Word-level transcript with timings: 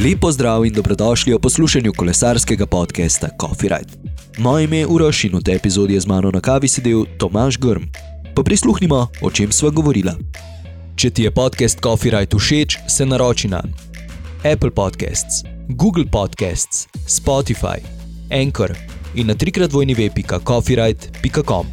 Lepo 0.00 0.32
zdrav 0.32 0.64
in 0.64 0.72
dobrodošli 0.72 1.34
v 1.34 1.38
poslušanju 1.38 1.92
kolesarskega 1.92 2.66
podcasta 2.66 3.28
Coffee 3.40 3.68
Ride. 3.68 3.92
Moje 4.38 4.64
ime 4.64 4.76
je 4.76 4.86
Uroš 4.86 5.24
in 5.24 5.36
v 5.36 5.42
tej 5.44 5.56
epizodi 5.60 5.94
je 5.94 6.00
z 6.00 6.06
mano 6.08 6.30
na 6.32 6.40
kavi 6.40 6.68
sedel 6.68 7.04
Tomaš 7.20 7.60
Grm. 7.60 7.84
Pa 8.32 8.40
prisluhnimo, 8.40 8.96
o 9.20 9.30
čem 9.30 9.52
sva 9.52 9.68
govorila. 9.68 10.16
Če 10.96 11.10
ti 11.10 11.28
je 11.28 11.30
podcast 11.30 11.84
Coffee 11.84 12.16
Ride 12.16 12.32
všeč, 12.32 12.78
se 12.88 13.04
naroči 13.04 13.52
na 13.52 13.60
Apple 14.40 14.72
Podcasts, 14.72 15.44
Google 15.68 16.08
Podcasts, 16.08 16.88
Spotify, 17.04 17.84
Anchor 18.32 18.72
in 19.14 19.28
na 19.28 19.36
trikrat 19.36 19.68
vojni 19.68 19.92
web.coffeeride.com. 19.92 21.66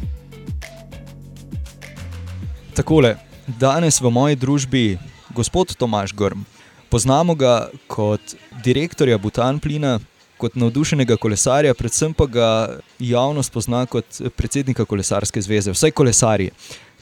Takole, 2.76 3.16
danes 3.56 4.04
v 4.04 4.12
moji 4.12 4.36
družbi 4.36 4.98
gospod 5.32 5.72
Tomaš 5.80 6.12
Grm. 6.12 6.57
Poznamo 6.90 7.34
ga 7.34 7.68
kot 7.86 8.20
direktorja 8.64 9.18
Butan 9.18 9.58
Plina, 9.60 9.98
kot 10.40 10.54
navdušenega 10.56 11.16
kolesarja, 11.20 11.74
predvsem 11.74 12.14
pa 12.16 12.26
ga 12.26 12.50
javnost 12.98 13.52
pozna 13.52 13.82
kot 13.86 14.20
predsednika 14.36 14.84
Kolesarske 14.84 15.42
zveze, 15.42 15.74
vsaj 15.74 15.90
kolesarji. 15.90 16.50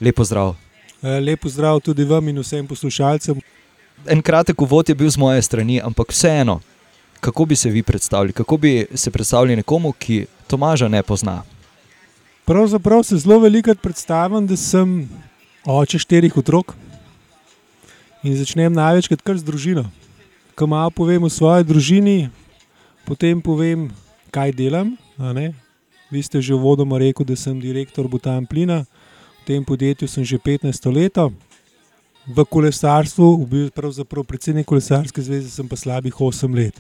Lepo 0.00 0.24
zdrav. 0.24 0.54
Lepo 1.02 1.48
zdrav 1.48 1.80
tudi 1.80 2.04
vam 2.04 2.28
in 2.28 2.40
vsem 2.42 2.66
poslušalcem. 2.66 3.38
En 4.10 4.22
kratek 4.22 4.62
uvod 4.62 4.88
je 4.88 4.94
bil 4.94 5.10
z 5.10 5.18
moje 5.22 5.42
strani, 5.42 5.78
ampak 5.80 6.10
vseeno, 6.10 6.60
kako 7.20 7.44
bi 7.44 7.56
se 7.56 7.70
vi 7.70 7.82
predstavili, 7.82 8.32
kako 8.32 8.56
bi 8.56 8.86
se 8.94 9.10
predstavili 9.10 9.56
nekomu, 9.56 9.92
ki 9.92 10.26
Tomaža 10.46 10.88
ne 10.88 11.02
pozna? 11.02 11.42
Pravzaprav 12.44 13.02
se 13.02 13.16
zelo 13.16 13.38
velikokrat 13.38 13.80
predstavljam, 13.82 14.46
da 14.46 14.56
sem 14.56 15.08
oče 15.64 15.98
štirih 15.98 16.36
otrok 16.36 16.74
in 18.26 18.34
začnem 18.34 18.74
največkrat 18.74 19.22
kar 19.22 19.38
z 19.38 19.46
družino. 19.46 19.86
Ko 20.58 20.66
malo 20.66 20.90
povem 20.90 21.22
o 21.22 21.30
svoji 21.30 21.62
družini, 21.62 22.18
potem 23.06 23.38
povem, 23.38 23.86
kaj 24.34 24.50
delam. 24.50 24.98
Vi 26.10 26.20
ste 26.26 26.42
že 26.42 26.58
vodoma 26.58 26.98
rekel, 26.98 27.22
da 27.22 27.38
sem 27.38 27.54
direktor 27.62 28.10
Butan 28.10 28.42
Plina, 28.42 28.82
v 28.82 29.42
tem 29.46 29.62
podjetju 29.62 30.10
sem 30.10 30.26
že 30.26 30.42
15 30.42 30.90
let. 30.90 31.14
V 32.26 32.42
kolesarstvu, 32.42 33.46
pravzaprav 33.70 34.26
predsednik 34.26 34.66
Kolesarske 34.66 35.22
zveze, 35.22 35.46
sem 35.46 35.62
pa 35.62 35.78
slabih 35.78 36.10
8 36.10 36.50
let. 36.50 36.74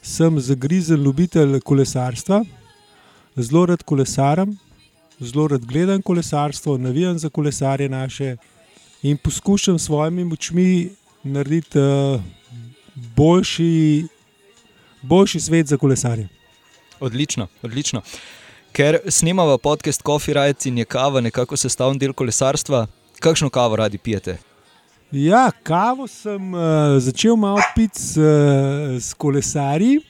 Sem 0.00 0.32
zagrizen 0.40 0.96
ljubitelj 0.96 1.60
kolesarstva, 1.60 2.40
zelo 3.36 3.68
rad 3.68 3.84
kolesarim, 3.84 4.56
zelo 5.20 5.52
rad 5.52 5.60
gledam 5.60 6.00
kolesarstvo, 6.00 6.80
navijam 6.80 7.20
za 7.20 7.28
kolesarje 7.28 7.88
naše 7.92 8.40
in 9.10 9.16
poskušam 9.16 9.78
s 9.78 9.84
svojimi 9.84 10.24
močmi 10.24 10.90
narediti 11.22 11.78
uh, 11.78 12.20
boljši, 12.94 14.06
boljši 15.02 15.40
svet 15.40 15.66
za 15.66 15.76
kolesarje. 15.76 16.28
Odlično, 17.00 17.46
odlično. 17.62 18.02
Ker 18.72 18.98
snemamo 19.08 19.58
podcast 19.58 20.02
Coffee 20.02 20.34
Rights 20.34 20.66
in 20.66 20.78
je 20.78 20.84
kava 20.84 21.20
nekako 21.20 21.56
sestavni 21.56 21.98
del 21.98 22.12
kolesarstva, 22.12 22.86
kakšno 23.20 23.50
kavo 23.50 23.76
radi 23.76 23.98
pijete? 23.98 24.38
Ja, 25.10 25.50
kavo 25.62 26.06
sem 26.06 26.54
uh, 26.54 26.60
začel 26.98 27.36
malo 27.36 27.62
piti 27.74 28.00
s, 28.00 28.18
s 29.00 29.14
kolesarji. 29.14 30.00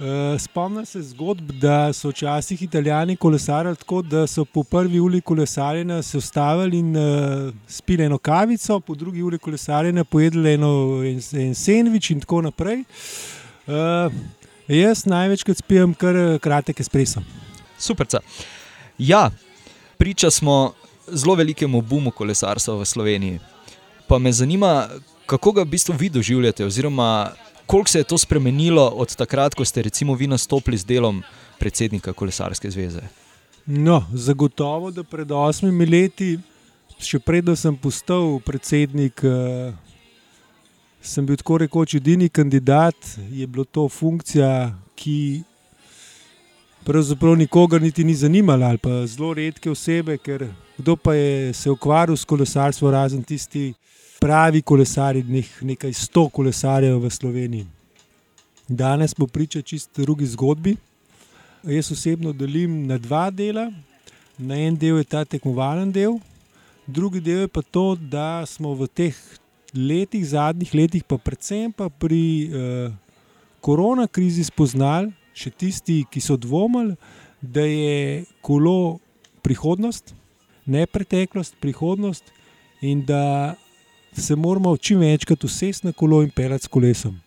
Uh, 0.00 0.40
spomnim 0.40 0.86
se 0.86 1.02
zgodb, 1.02 1.50
da 1.60 1.92
so 1.92 2.08
včasih 2.08 2.62
italijani 2.62 3.16
kolesarili 3.16 3.76
tako, 3.76 4.02
da 4.02 4.26
so 4.26 4.44
po 4.44 4.62
prvi 4.62 5.00
uri 5.00 5.20
kolesarjenja 5.20 6.02
se 6.02 6.18
ustavili 6.18 6.78
in 6.78 6.96
uh, 6.96 7.54
spili 7.68 8.04
eno 8.04 8.18
kavico, 8.18 8.80
po 8.80 8.94
drugi 8.94 9.22
uri 9.22 9.38
kolesarjenja 9.38 10.04
pojedli 10.04 10.54
eno, 10.54 11.02
en, 11.04 11.20
en 11.32 11.54
sendvič 11.54 12.10
in 12.10 12.20
tako 12.20 12.40
naprej. 12.42 12.80
Uh, 13.66 14.12
jaz 14.68 15.04
največkrat 15.04 15.60
spijem 15.60 15.92
kar 15.94 16.16
kratek 16.40 16.80
espresso. 16.80 17.20
Super. 17.78 18.06
Ja, 18.98 19.30
priča 19.98 20.30
smo 20.30 20.72
zelo 21.12 21.34
velikemu 21.34 21.82
bumu 21.82 22.10
kolesarstva 22.10 22.74
v 22.80 22.84
Sloveniji. 22.84 23.38
Pa 24.08 24.18
me 24.18 24.32
zanima, 24.32 24.88
kako 25.26 25.52
ga 25.52 25.62
v 25.62 25.76
bistvu 25.76 25.94
vi 25.98 26.08
doživljate, 26.08 26.64
oziroma 26.64 27.32
koliko 27.70 27.90
se 27.90 27.98
je 27.98 28.04
to 28.04 28.18
spremenilo 28.18 28.86
od 28.88 29.16
takrat, 29.16 29.54
ko 29.54 29.64
ste 29.64 29.82
recimo 29.82 30.14
vi 30.14 30.26
nastopili 30.26 30.78
z 30.78 30.84
delom 30.84 31.22
predsednika 31.58 32.12
Kolesarske 32.12 32.70
zveze? 32.70 33.00
No, 33.66 34.02
zagotovo, 34.12 34.90
da 34.90 35.04
pred 35.06 35.30
osmimi 35.30 35.86
leti, 35.86 36.32
še 36.98 37.20
predtem 37.22 37.54
sem 37.56 37.76
postal 37.78 38.40
predsednik, 38.42 39.22
uh, 39.22 39.70
sem 40.98 41.26
bil 41.26 41.38
tako 41.38 41.60
rekoč 41.62 41.94
edini 42.00 42.26
kandidat, 42.28 42.98
je 43.30 43.46
bila 43.46 43.64
to 43.64 43.86
funkcija, 43.88 44.72
ki 44.98 45.44
pravzaprav 46.84 47.38
nikogar 47.38 47.82
niti 47.82 48.02
ni 48.04 48.18
zanimala, 48.18 48.74
ali 48.74 48.82
pa 48.82 49.04
zelo 49.06 49.30
redke 49.38 49.70
osebe, 49.70 50.18
ker 50.18 50.48
kdo 50.80 50.96
pa 50.96 51.14
je 51.14 51.54
se 51.54 51.70
ukvarjal 51.70 52.18
s 52.18 52.26
kolesarstvom, 52.26 52.90
razen 52.90 53.22
tisti 53.22 53.70
pravi 54.20 54.62
kolesari, 54.62 55.24
nekaj 55.60 55.92
sto 55.92 56.28
kolesarjev 56.28 56.98
v 57.00 57.10
Sloveniji. 57.10 57.66
Danes 58.68 59.10
smo 59.16 59.26
priča 59.26 59.62
čisto 59.62 60.02
drugi 60.02 60.26
zgodbi. 60.26 60.76
Jaz 61.64 61.92
osebno 61.92 62.32
delim 62.32 62.86
na 62.86 62.98
dva 62.98 63.30
dela. 63.30 63.70
Na 64.38 64.56
en 64.56 64.76
del 64.76 64.96
je 64.98 65.04
ta 65.04 65.24
tekmovalen 65.24 65.90
del, 65.92 66.14
drugi 66.86 67.20
del 67.20 67.44
je 67.44 67.48
pa 67.48 67.62
to, 67.62 67.92
da 67.94 68.46
smo 68.46 68.72
v 68.74 68.86
teh 68.88 69.16
letih, 69.74 70.24
zadnjih 70.24 70.72
letih, 70.74 71.04
pa 71.04 71.18
predvsem 71.18 71.72
pa 71.72 71.88
pri 71.88 72.48
eh, 72.48 72.88
korona 73.60 74.06
krizi 74.08 74.44
spoznali, 74.44 75.12
še 75.36 75.52
tisti, 75.52 76.04
ki 76.08 76.22
so 76.24 76.38
dvomili, 76.40 76.96
da 77.40 77.64
je 77.68 78.24
kolo 78.40 78.98
prihodnost, 79.44 80.14
ne 80.66 80.86
preteklost, 80.86 81.60
prihodnost 81.60 82.32
in 82.80 83.04
da 83.04 83.56
se 84.12 84.36
moramo 84.36 84.76
čim 84.76 84.98
večkrat 84.98 85.44
usesti 85.44 85.86
na 85.86 85.92
kolo 85.92 86.22
in 86.22 86.30
pelati 86.30 86.64
s 86.64 86.68
kolesom. 86.68 87.20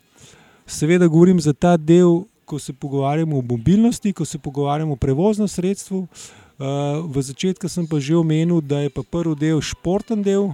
Seveda 0.68 1.08
govorim 1.08 1.40
za 1.40 1.54
ta 1.54 1.78
del, 1.78 2.24
ko 2.46 2.60
se 2.60 2.74
pogovarjamo 2.74 3.38
o 3.38 3.42
mobilnosti, 3.42 4.14
ko 4.14 4.26
se 4.26 4.38
pogovarjamo 4.38 4.94
o 4.94 4.96
prevoznem 4.96 5.48
sredstvu. 5.48 6.08
V 7.08 7.22
začetku 7.22 7.68
sem 7.70 7.88
pa 7.88 8.00
že 8.00 8.16
omenil, 8.16 8.62
da 8.62 8.80
je 8.80 8.90
pa 8.90 9.04
prvi 9.04 9.36
del 9.36 9.62
športen 9.62 10.24
del, 10.24 10.52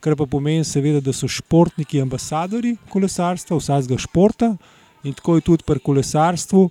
kar 0.00 0.16
pa 0.16 0.26
pomeni, 0.26 0.64
seveda, 0.64 1.00
da 1.00 1.12
so 1.12 1.28
športniki 1.28 2.00
ambasadori 2.02 2.76
kolesarstva, 2.90 3.58
vsakega 3.58 3.98
športa 3.98 4.56
in 5.04 5.14
tako 5.14 5.36
je 5.36 5.46
tudi 5.46 5.66
pri 5.66 5.78
kolesarstvu. 5.78 6.70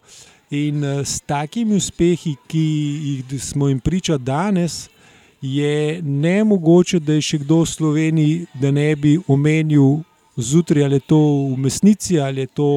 In 0.51 0.83
s 0.83 1.21
takimi 1.23 1.77
uspehi, 1.79 2.35
ki 2.47 2.65
jih 3.31 3.39
smo 3.39 3.69
jim 3.69 3.79
priča 3.79 4.17
danes, 4.17 4.89
je 5.41 6.01
ne 6.01 6.43
mogoče, 6.43 6.99
da 6.99 7.13
je 7.17 7.21
še 7.21 7.41
kdo 7.41 7.61
v 7.63 7.69
Sloveniji, 7.69 8.45
da 8.53 8.71
ne 8.71 8.95
bi 8.95 9.17
omenil 9.27 10.01
zjutraj, 10.37 10.85
ali 10.85 10.99
je 11.01 11.07
to 11.07 11.21
v 11.53 11.57
mesnici, 11.57 12.19
ali 12.19 12.45
je 12.45 12.47
to 12.47 12.69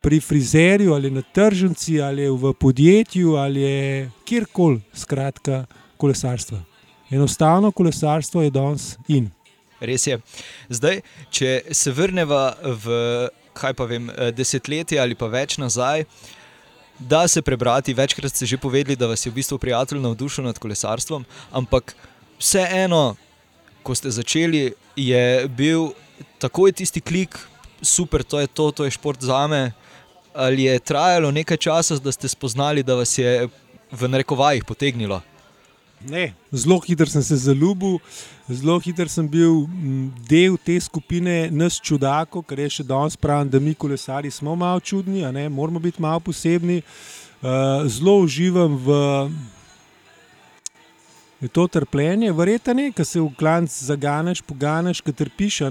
pri 0.00 0.20
frizerju, 0.20 0.94
ali 0.94 1.10
na 1.10 1.22
tržnici, 1.22 2.00
ali 2.00 2.28
v 2.28 2.52
podjetju, 2.52 3.36
ali 3.36 3.60
je 3.60 4.10
kjerkoli, 4.24 4.80
skratka, 4.94 5.66
kolesarstvo. 5.96 6.58
Enostavno 7.10 7.72
kolesarstvo 7.72 8.42
je 8.42 8.50
danes 8.50 8.96
in. 9.08 9.30
Res 9.80 10.06
je. 10.06 10.18
Zdaj, 10.68 11.00
če 11.30 11.60
se 11.72 11.92
vrnemo 11.92 12.40
v 12.84 12.96
vem, 13.88 14.10
desetletje 14.36 15.00
ali 15.00 15.14
pa 15.14 15.26
več 15.26 15.58
nazaj, 15.58 16.04
da 17.00 17.28
se 17.28 17.42
prebrati. 17.42 17.94
Večkrat 17.94 18.32
ste 18.32 18.46
že 18.46 18.58
povedali, 18.58 18.96
da 18.96 19.06
vas 19.06 19.26
je 19.26 19.32
v 19.32 19.34
bistvu 19.34 19.58
prijatelj 19.58 20.00
navdušil 20.00 20.44
nad 20.44 20.58
kolesarstvom, 20.58 21.24
ampak 21.52 21.94
vseeno, 22.38 23.16
ko 23.82 23.94
ste 23.94 24.10
začeli, 24.10 24.72
je 24.96 25.48
bil 25.48 25.92
takoj 26.38 26.72
tisti 26.72 27.00
klik, 27.00 27.38
super, 27.82 28.22
to 28.22 28.40
je 28.40 28.46
to, 28.46 28.70
to 28.70 28.84
je 28.84 28.90
šport 28.90 29.20
za 29.20 29.46
me. 29.46 29.72
Ali 30.34 30.64
je 30.68 30.78
trajalo 30.78 31.30
nekaj 31.30 31.56
časa, 31.56 31.98
da 31.98 32.12
ste 32.12 32.28
spoznali, 32.28 32.82
da 32.82 32.94
vas 32.94 33.18
je 33.18 33.48
v 33.90 34.08
narekovajih 34.08 34.64
potegnilo? 34.64 35.22
Ne, 36.08 36.32
zelo 36.52 36.78
hitro 36.80 37.06
sem 37.06 37.22
se 37.22 37.36
zaljubil, 37.36 37.98
zelo 38.48 38.78
hitro 38.80 39.08
sem 39.08 39.26
bil 39.28 39.66
del 40.28 40.56
te 40.56 40.78
skupine, 40.80 41.50
nas 41.52 41.76
čudako, 41.76 42.40
ker 42.40 42.58
je 42.64 42.70
še 42.78 42.86
danes 42.88 43.18
pravim, 43.20 43.50
da 43.52 43.60
mi 43.60 43.74
kolesari 43.76 44.30
smo 44.32 44.56
malo 44.56 44.80
čudni, 44.80 45.20
moramo 45.52 45.78
biti 45.78 46.00
malo 46.00 46.20
posebni. 46.20 46.80
Uh, 47.40 47.84
zelo 47.88 48.18
uživam 48.20 48.76
v 48.80 48.88
to 51.52 51.66
trpljenje, 51.68 52.32
verjetno, 52.32 52.92
ki 52.96 53.04
se 53.04 53.20
v 53.20 53.28
klanc 53.36 53.68
zaganeš, 53.68 54.40
poganeš, 54.44 55.00
ki 55.04 55.12
trpiš. 55.12 55.62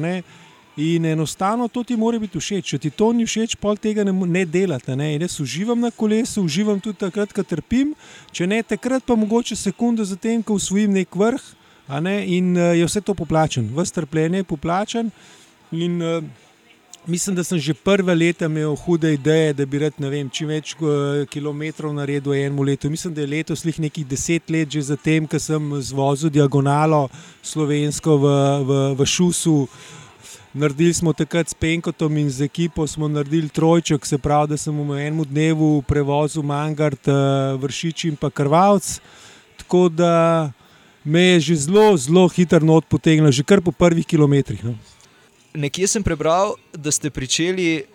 In 0.80 1.06
enostavno 1.06 1.68
to 1.68 1.84
ti 1.84 1.98
mora 2.00 2.20
biti 2.20 2.40
všeč. 2.40 2.70
Če 2.72 2.78
ti 2.80 2.90
to 2.96 3.12
ni 3.12 3.26
všeč, 3.28 3.58
pol 3.60 3.76
tega 3.76 4.06
ne, 4.08 4.14
ne 4.14 4.46
delate. 4.48 4.96
Ne? 4.96 5.12
Jaz 5.18 5.40
uživam 5.44 5.82
na 5.84 5.92
kolesu, 5.92 6.46
uživam 6.48 6.80
tudi 6.80 7.02
takrat, 7.02 7.34
ko 7.36 7.44
trpim, 7.44 7.92
če 8.32 8.48
ne 8.48 8.62
takrat, 8.64 9.04
pa 9.04 9.18
mogoče 9.20 9.58
sekundo 9.60 10.06
zatem, 10.08 10.40
ko 10.40 10.56
usvojim 10.56 10.96
nek 10.96 11.12
vrh 11.12 11.50
ne? 12.00 12.16
in 12.32 12.54
uh, 12.56 12.72
je 12.78 12.88
vse 12.88 13.04
to 13.04 13.18
poplačen. 13.18 13.68
Vse 13.76 13.98
trpljenje 13.98 14.40
je 14.40 14.48
poplačen. 14.54 15.12
In 15.76 16.00
uh, 16.00 16.24
Mislim, 17.08 17.36
da 17.36 17.44
sem 17.44 17.58
že 17.58 17.74
prve 17.74 18.14
leta 18.16 18.46
imel 18.46 18.76
hude 18.76 19.14
ideje, 19.14 19.54
da 19.54 19.66
bi 19.66 19.80
rad 19.80 19.94
vem, 19.98 20.30
čim 20.30 20.50
več 20.52 20.76
uh, 20.78 21.24
kilometrov 21.32 21.94
naredil 21.96 22.36
v 22.36 22.44
enem 22.44 22.60
letu. 22.68 22.90
Mislim, 22.90 23.14
da 23.14 23.22
je 23.24 23.28
letos 23.28 23.64
nekaj 23.64 24.04
deset 24.04 24.50
let 24.50 24.70
že 24.70 24.82
zatem, 24.82 25.26
ko 25.28 25.40
sem 25.40 25.82
zvozil 25.82 26.30
diagonalo 26.30 27.10
slovensko 27.42 28.18
v, 28.18 28.28
v, 28.68 28.78
v 29.00 29.08
Šusu. 29.08 29.68
Naredili 30.54 30.94
smo 30.94 31.14
takrat 31.14 31.50
s 31.50 31.54
Penkotom 31.54 32.18
in 32.18 32.30
z 32.30 32.42
ekipo 32.42 32.88
smo 32.88 33.08
naredili 33.08 33.50
trojček, 33.50 34.06
se 34.06 34.18
pravi, 34.18 34.48
da 34.50 34.58
sem 34.58 34.74
v 34.74 34.98
enem 34.98 35.24
dnevu 35.24 35.82
prevozil 35.82 36.42
Mangard, 36.44 37.06
uh, 37.06 37.60
Vršič 37.62 38.06
in 38.10 38.16
pa 38.16 38.30
Krvalc. 38.30 38.98
Tako 39.62 39.90
da 39.90 40.52
me 41.04 41.22
je 41.22 41.40
že 41.40 41.56
zelo, 41.56 41.98
zelo 41.98 42.28
hitro 42.28 42.66
not 42.66 42.86
potegnilo, 42.90 43.32
že 43.32 43.44
kar 43.44 43.62
po 43.62 43.72
prvih 43.72 44.06
kilometrih. 44.06 44.64
No. 44.66 44.74
Nekje 45.54 45.88
sem 45.88 46.04
prebral, 46.04 46.56
da 46.74 46.92
ste 46.92 47.14
začeli 47.14 47.86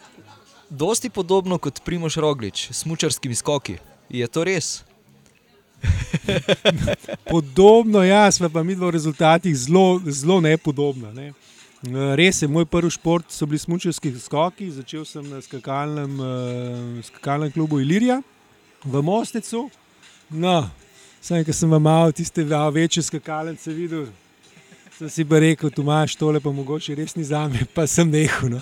dosti 0.70 1.10
podobno 1.10 1.58
kot 1.58 1.82
Primoš 1.84 2.16
Roglič, 2.16 2.70
s 2.70 2.86
mučarskimi 2.86 3.34
skoki. 3.34 3.78
Je 4.08 4.26
to 4.26 4.44
res? 4.44 4.84
podobno, 7.30 8.02
ja, 8.02 8.30
smo 8.30 8.48
pa 8.48 8.62
mi 8.62 8.74
v 8.74 8.90
rezultatih 8.90 9.56
zelo, 9.56 10.00
zelo 10.06 10.40
nepodobna. 10.40 11.12
Ne. 11.12 11.32
Res 11.92 12.42
je, 12.42 12.48
moj 12.48 12.64
prvi 12.64 12.90
šport 12.90 13.28
so 13.28 13.46
bili 13.46 13.58
smučarski 13.58 14.14
skoki. 14.20 14.70
Začel 14.72 15.04
sem 15.04 15.26
na 15.28 15.42
skakalnem, 15.44 16.16
uh, 16.20 17.04
skakalnem 17.04 17.52
klubu 17.52 17.80
Ilirija 17.80 18.22
v 18.84 19.02
Mostecu. 19.02 19.66
No, 20.30 20.70
Sam, 21.24 21.44
ki 21.44 21.52
sem 21.56 21.72
imel 21.72 22.12
tiste 22.12 22.44
večje 22.44 23.02
skakalnice 23.02 23.72
videl, 23.72 24.06
sem 24.98 25.08
si 25.08 25.24
pa 25.24 25.38
rekel, 25.40 25.70
tu 25.70 25.80
imaš 25.80 26.16
tole, 26.20 26.40
pa 26.40 26.52
mogoče 26.52 26.96
res 26.96 27.16
ni 27.16 27.24
za 27.24 27.46
me, 27.48 27.64
pa 27.74 27.86
sem 27.88 28.08
nehal. 28.10 28.50
No. 28.52 28.60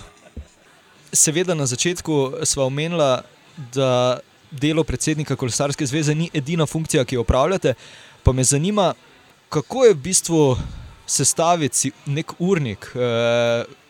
Seveda, 1.11 1.55
na 1.55 1.65
začetku 1.67 2.45
smo 2.47 2.67
omenili, 2.67 3.09
da 3.75 4.19
delo 4.51 4.83
predsednika 4.83 5.35
Kolesarske 5.35 5.85
zveze 5.85 6.15
ni 6.15 6.29
edina 6.33 6.65
funkcija, 6.65 7.03
ki 7.05 7.15
jo 7.15 7.21
upravljate. 7.21 7.73
Pa 8.23 8.31
me 8.31 8.43
zanima, 8.43 8.93
kako 9.49 9.85
je 9.85 9.93
v 9.93 10.01
bistvu 10.07 10.41
sestaviti 11.13 11.91
nek 12.05 12.33
urnik. 12.39 12.89
E, 12.95 13.09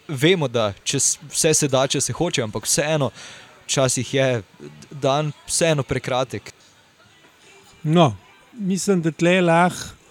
vemo, 0.08 0.48
da 0.48 0.74
vse 0.84 1.54
se 1.54 1.68
da, 1.72 1.86
če 1.88 2.02
se 2.02 2.14
hoče, 2.14 2.44
ampak 2.44 2.68
vseeno, 2.68 3.10
včasih 3.66 4.14
je 4.14 4.28
dan 4.92 5.32
vseeno 5.48 5.84
prekratek. 5.84 6.52
No, 7.84 8.14
mislim, 8.54 9.02
da 9.02 9.12
tle 9.12 9.42
lahko. 9.42 10.04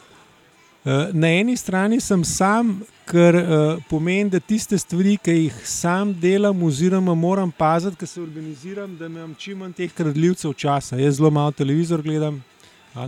Eh, 0.85 1.09
na 1.13 1.29
eni 1.29 1.57
strani 1.57 2.01
sem 2.01 2.25
sam, 2.27 2.81
ker 3.07 3.37
uh, 3.39 3.83
pomeni, 3.87 4.31
da 4.31 4.41
tiste 4.43 4.75
stvari, 4.79 5.13
ki 5.23 5.35
jih 5.37 5.61
sam 5.69 6.11
delam, 6.19 6.63
oziroma 6.67 7.15
moram 7.15 7.53
paziti, 7.55 7.97
da 8.01 8.07
se 8.07 8.21
organiziram, 8.23 8.97
da 8.99 9.07
imam 9.07 9.35
čim 9.39 9.59
manj 9.63 9.77
teh 9.79 9.93
kradljivcev 9.95 10.53
časa. 10.59 10.97
Jaz 10.99 11.21
zelo 11.21 11.31
malo 11.31 11.53
televizor 11.55 12.03
gledam. 12.03 12.43
Uh, 12.95 13.05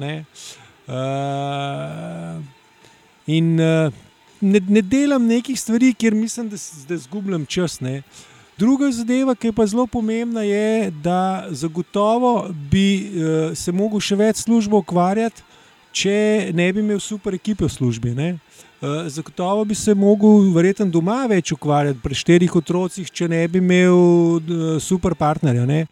in 3.26 3.58
uh, 3.60 3.92
ne, 4.40 4.60
ne 4.68 4.82
delam 4.82 5.26
nekih 5.26 5.60
stvari, 5.60 5.94
kjer 5.94 6.14
mislim, 6.14 6.48
da, 6.48 6.56
da 6.88 6.96
zgubljam 6.96 7.46
čas. 7.46 7.80
Ne. 7.80 8.02
Druga 8.58 8.90
zadeva, 8.92 9.34
ki 9.34 9.50
je 9.50 9.52
pa 9.52 9.66
zelo 9.66 9.86
pomembna, 9.86 10.42
je, 10.42 10.90
da 11.02 11.46
zagotovo 11.50 12.48
bi 12.70 12.86
uh, 13.02 13.56
se 13.56 13.72
lahko 13.72 14.00
še 14.00 14.16
več 14.16 14.44
službo 14.44 14.78
ukvarjati, 14.84 15.42
če 15.94 16.50
ne 16.54 16.68
bi 16.72 16.82
imel 16.82 17.00
super 17.02 17.34
ekipe 17.34 17.66
v 17.66 17.72
službi. 17.72 18.14
Uh, 18.14 19.08
zagotovo 19.10 19.64
bi 19.64 19.74
se 19.74 19.94
lahko, 19.94 20.36
verjetno, 20.54 20.86
doma 20.86 21.24
več 21.30 21.50
ukvarjati 21.56 21.98
pri 22.02 22.14
štirih 22.14 22.56
otrocih, 22.62 23.10
če 23.10 23.28
ne 23.28 23.42
bi 23.48 23.58
imel 23.58 23.98
uh, 24.38 24.76
super 24.78 25.18
partnerja. 25.18 25.66
Ne? 25.66 25.86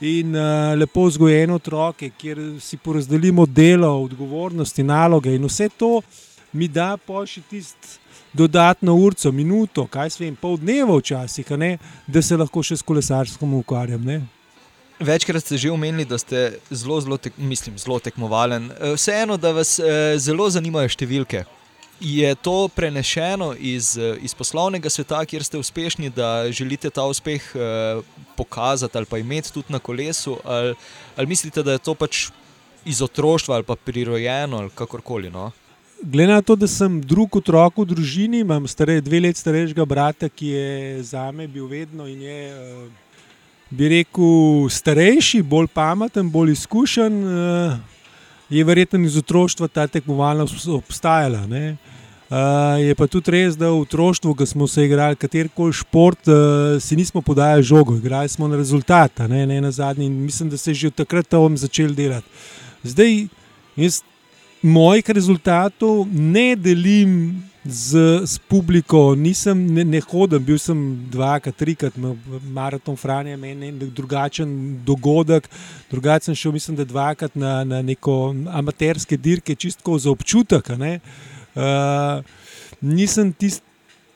In 0.00 0.34
uh, 0.34 0.72
lepo 0.80 1.04
vzgojeno 1.06 1.60
otroke, 1.60 2.10
kjer 2.18 2.40
si 2.58 2.80
porazdelimo 2.80 3.46
delo, 3.46 3.92
odgovornosti, 4.02 4.82
naloge 4.82 5.36
in 5.36 5.46
vse 5.46 5.68
to 5.78 6.00
mi 6.52 6.68
da 6.68 6.96
pošiljati 6.96 7.50
tisti 7.50 7.98
dodatno 8.32 8.94
urco, 8.94 9.32
minuto, 9.32 9.86
kaj 9.86 10.10
se 10.10 10.24
vem, 10.24 10.36
pol 10.36 10.56
dneva 10.56 10.96
včasih, 10.98 11.46
da 12.06 12.22
se 12.22 12.36
lahko 12.36 12.62
še 12.62 12.76
s 12.76 12.86
kolesarstvom 12.86 13.54
ukvarjam. 13.60 14.04
Ne? 14.04 14.20
Večkrat 15.00 15.42
ste 15.42 15.56
že 15.58 15.70
omenili, 15.72 16.04
da 16.04 16.18
ste 16.18 16.58
zelo, 16.70 17.00
zelo, 17.00 17.16
tek, 17.16 17.38
mislim, 17.38 17.78
zelo 17.78 17.98
tekmovalen. 17.98 18.70
E, 18.70 18.92
vseeno, 18.94 19.36
da 19.40 19.54
vas 19.56 19.78
eh, 19.80 20.18
zelo 20.20 20.50
zanimajo 20.50 20.92
številke. 20.92 21.46
Je 22.00 22.28
to 22.40 22.68
prenešeno 22.72 23.54
iz, 23.56 23.94
e, 23.96 24.14
iz 24.24 24.32
poslovnega 24.36 24.92
sveta, 24.92 25.20
kjer 25.28 25.44
ste 25.44 25.60
uspešni, 25.60 26.12
da 26.12 26.48
želite 26.52 26.90
ta 26.92 27.06
uspeh 27.08 27.48
eh, 27.54 28.02
pokazati 28.36 28.96
ali 28.96 29.08
pa 29.08 29.18
imeti 29.18 29.52
tudi 29.52 29.72
na 29.72 29.80
kolesu, 29.80 30.38
ali, 30.44 30.76
ali 31.16 31.32
mislite, 31.32 31.64
da 31.64 31.76
je 31.76 31.84
to 31.84 31.96
pač 31.96 32.28
iz 32.84 33.02
otroštva 33.02 33.56
ali 33.56 33.64
pa 33.64 33.76
prirojeno 33.76 34.64
ali 34.64 34.76
kakorkoli? 34.76 35.32
No? 35.32 35.50
Glede 36.02 36.32
na 36.32 36.42
to, 36.42 36.56
da 36.56 36.66
sem 36.66 37.00
drug 37.04 37.36
otrok 37.36 37.82
v 37.82 37.84
družini, 37.84 38.40
imam 38.40 38.64
stare, 38.68 39.02
dve 39.04 39.18
leti 39.20 39.40
starejšega 39.42 39.84
brata, 39.84 40.30
ki 40.32 40.46
je 40.48 41.02
za 41.04 41.26
me 41.28 41.44
bil 41.48 41.66
vedno 41.68 42.06
in 42.08 42.22
je, 42.24 42.38
eh, 42.48 42.88
bi 43.70 43.88
rekel, 43.88 44.68
starejši, 44.72 45.42
bolj 45.42 45.68
pameten, 45.68 46.30
bolj 46.30 46.52
izkušen, 46.52 47.20
eh, 47.24 47.76
je 48.48 48.64
verjetno 48.64 49.04
iz 49.04 49.16
otroštva 49.16 49.68
ta 49.68 49.86
tekmovalnost 49.86 50.68
obstajala. 50.68 51.46
Ne? 51.46 51.76
Uh, 52.30 52.78
je 52.78 52.94
pa 52.94 53.06
tudi 53.10 53.30
res, 53.30 53.56
da 53.58 53.72
v 53.74 53.80
otroštvu, 53.82 54.34
ko 54.38 54.46
smo 54.46 54.66
se 54.70 54.84
igrali 54.86 55.16
katerkoli 55.18 55.72
šport, 55.74 56.28
uh, 56.30 56.78
si 56.78 56.96
nismo 56.96 57.22
podajali 57.22 57.62
žogo, 57.62 57.96
igrali 57.96 58.28
smo 58.28 58.46
na 58.48 58.56
rezultat, 58.56 59.18
ne, 59.28 59.46
ne 59.46 59.60
na 59.60 59.70
zadnji. 59.70 60.06
Mislim, 60.10 60.48
da 60.50 60.56
se 60.56 60.70
je 60.70 60.74
že 60.74 60.86
od 60.86 60.94
takrat 60.94 61.26
tam 61.26 61.56
začel 61.56 61.90
delati. 61.94 62.26
Zdaj, 62.82 63.26
jaz 63.76 64.02
mojih 64.62 65.10
rezultatov 65.10 66.06
ne 66.12 66.56
delim 66.56 67.42
z, 67.64 68.20
z 68.24 68.38
publiko, 68.48 69.14
nisem 69.14 69.66
ne, 69.74 69.84
ne 69.84 70.00
hodim, 70.00 70.44
bil 70.44 70.58
sem 70.58 70.78
dvakrat, 71.12 71.56
trikrat, 71.56 71.96
maraton 72.52 72.96
Franja, 72.96 73.36
meni 73.36 73.68
je 73.68 73.90
drugačen 73.96 74.80
dogodek. 74.86 75.48
Drugače 75.90 76.30
sem 76.30 76.34
šel, 76.34 76.52
mislim, 76.56 76.76
da 76.76 76.88
dvakrat 76.88 77.36
na, 77.36 77.64
na 77.64 77.82
neko 77.82 78.34
amaterske 78.48 79.16
dirke, 79.16 79.54
čistko 79.54 79.98
za 79.98 80.10
občutek. 80.10 80.70
Uh, 80.70 82.24
nisem 82.80 83.32
tisti 83.32 83.66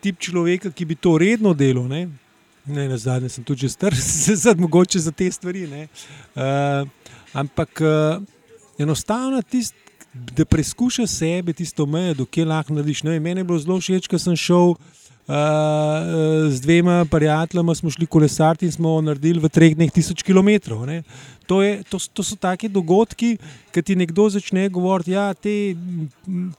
tip 0.04 0.20
človeka, 0.20 0.72
ki 0.72 0.84
bi 0.84 0.96
to 0.96 1.16
redno 1.20 1.54
delal. 1.56 1.88
Ne? 1.88 2.08
Ne, 2.64 2.88
na 2.88 2.96
zadnje 3.00 3.28
sem 3.32 3.44
tudi 3.44 3.68
star, 3.68 3.92
zdaj 4.40 4.56
mogoče 4.60 5.00
za 5.00 5.12
te 5.12 5.30
stvari. 5.32 5.64
Uh, 5.68 6.88
ampak 7.32 7.80
uh, 7.84 8.22
enostavno 8.80 9.42
tisti 9.42 9.83
da 10.14 10.44
preizkuša 10.44 11.06
sebe, 11.06 11.52
tisto 11.52 11.86
mejo, 11.86 12.14
dokaj 12.14 12.44
lahko 12.44 12.74
narediš. 12.74 13.02
No, 13.02 13.20
meni 13.20 13.40
je 13.40 13.44
bilo 13.44 13.58
zelo 13.58 13.80
všeč, 13.80 14.08
ko 14.08 14.18
sem 14.18 14.36
šel. 14.36 14.76
Uh, 15.24 16.50
z 16.52 16.60
dvema 16.60 17.06
prijateljema 17.10 17.74
smo 17.74 17.90
šli 17.90 18.06
kolesariti 18.06 18.66
in 18.66 18.72
smo 18.72 19.00
naredili 19.00 19.40
v 19.40 19.48
treh 19.48 19.72
dneh 19.74 19.92
tisoč 19.92 20.22
km. 20.22 20.48
To, 21.46 21.62
je, 21.62 21.82
to, 21.88 21.98
to 22.12 22.22
so 22.22 22.36
taki 22.36 22.68
dogodki, 22.68 23.38
ki 23.72 23.82
ti 23.82 23.96
nekdo 23.96 24.28
začne 24.28 24.68
govoriti, 24.68 25.10
da 25.10 25.16
ja, 25.16 25.34
te 25.34 25.76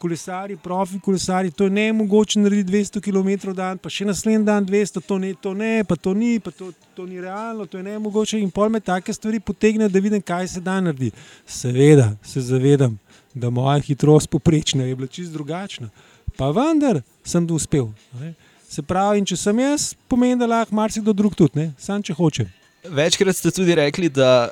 kolesari, 0.01 0.57
profi 0.57 0.99
kolesari, 0.99 1.51
to 1.51 1.69
je 1.69 1.69
ne 1.69 1.93
mogoče 1.93 2.39
narediti 2.39 2.73
200 2.73 3.01
km 3.05 3.53
dan, 3.53 3.77
pa 3.77 3.89
še 3.89 4.05
naslednji 4.05 4.45
dan 4.45 4.65
200, 4.65 5.01
to 5.05 5.17
ne, 5.21 5.33
to 5.41 5.53
ne, 5.53 5.83
pa 5.85 5.95
to 5.95 6.13
ni, 6.13 6.39
pa 6.39 6.51
to, 6.51 6.71
to 6.97 7.05
ni 7.05 7.21
realno, 7.21 7.65
to 7.65 7.77
je 7.77 7.85
ne 7.85 7.99
mogoče. 7.99 8.41
In 8.41 8.49
pol 8.49 8.69
me 8.69 8.81
take 8.81 9.13
stvari 9.13 9.39
potegne, 9.39 9.89
da 9.89 10.01
vidim, 10.01 10.21
kaj 10.21 10.47
se 10.57 10.61
da 10.61 10.81
narediti. 10.81 11.17
Seveda 11.45 12.15
se 12.25 12.41
zavedam 12.41 12.97
da 13.35 13.49
moja 13.49 13.79
hitrost 13.83 14.29
poprečna 14.29 14.83
je 14.83 14.95
bila 14.95 15.07
čist 15.07 15.33
drugačna. 15.35 15.89
Pa 16.37 16.49
vendar 16.55 17.01
sem 17.23 17.47
to 17.47 17.55
uspel. 17.59 17.91
Ne? 18.19 18.33
Se 18.69 18.81
pravi, 18.81 19.23
če 19.27 19.37
sem 19.37 19.59
jaz, 19.59 19.93
pomeni, 20.09 20.39
da 20.39 20.47
lahko 20.49 20.75
marsikdo 20.75 21.13
drug 21.13 21.35
tudi, 21.37 21.69
sam 21.77 22.03
če 22.03 22.15
hoče. 22.17 22.47
Večkrat 22.91 23.37
ste 23.37 23.51
tudi 23.53 23.75
rekli, 23.75 24.09
da 24.09 24.49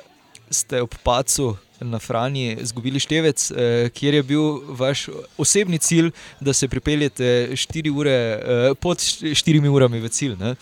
ste 0.50 0.82
ob 0.84 0.94
pacu 1.02 1.54
na 1.80 1.98
Franji 1.98 2.56
izgubili 2.62 3.00
števec, 3.00 3.50
eh, 3.50 3.88
kjer 3.94 4.14
je 4.14 4.22
bil 4.22 4.60
vaš 4.78 5.08
osebni 5.38 5.78
cilj, 5.78 6.10
da 6.40 6.52
se 6.52 6.68
pripeljete 6.68 7.54
ure, 7.94 8.10
eh, 8.10 8.74
pod 8.80 8.98
4 8.98 9.68
urami 9.68 10.00
v 10.00 10.08
cilj. 10.08 10.36
Ne? 10.38 10.54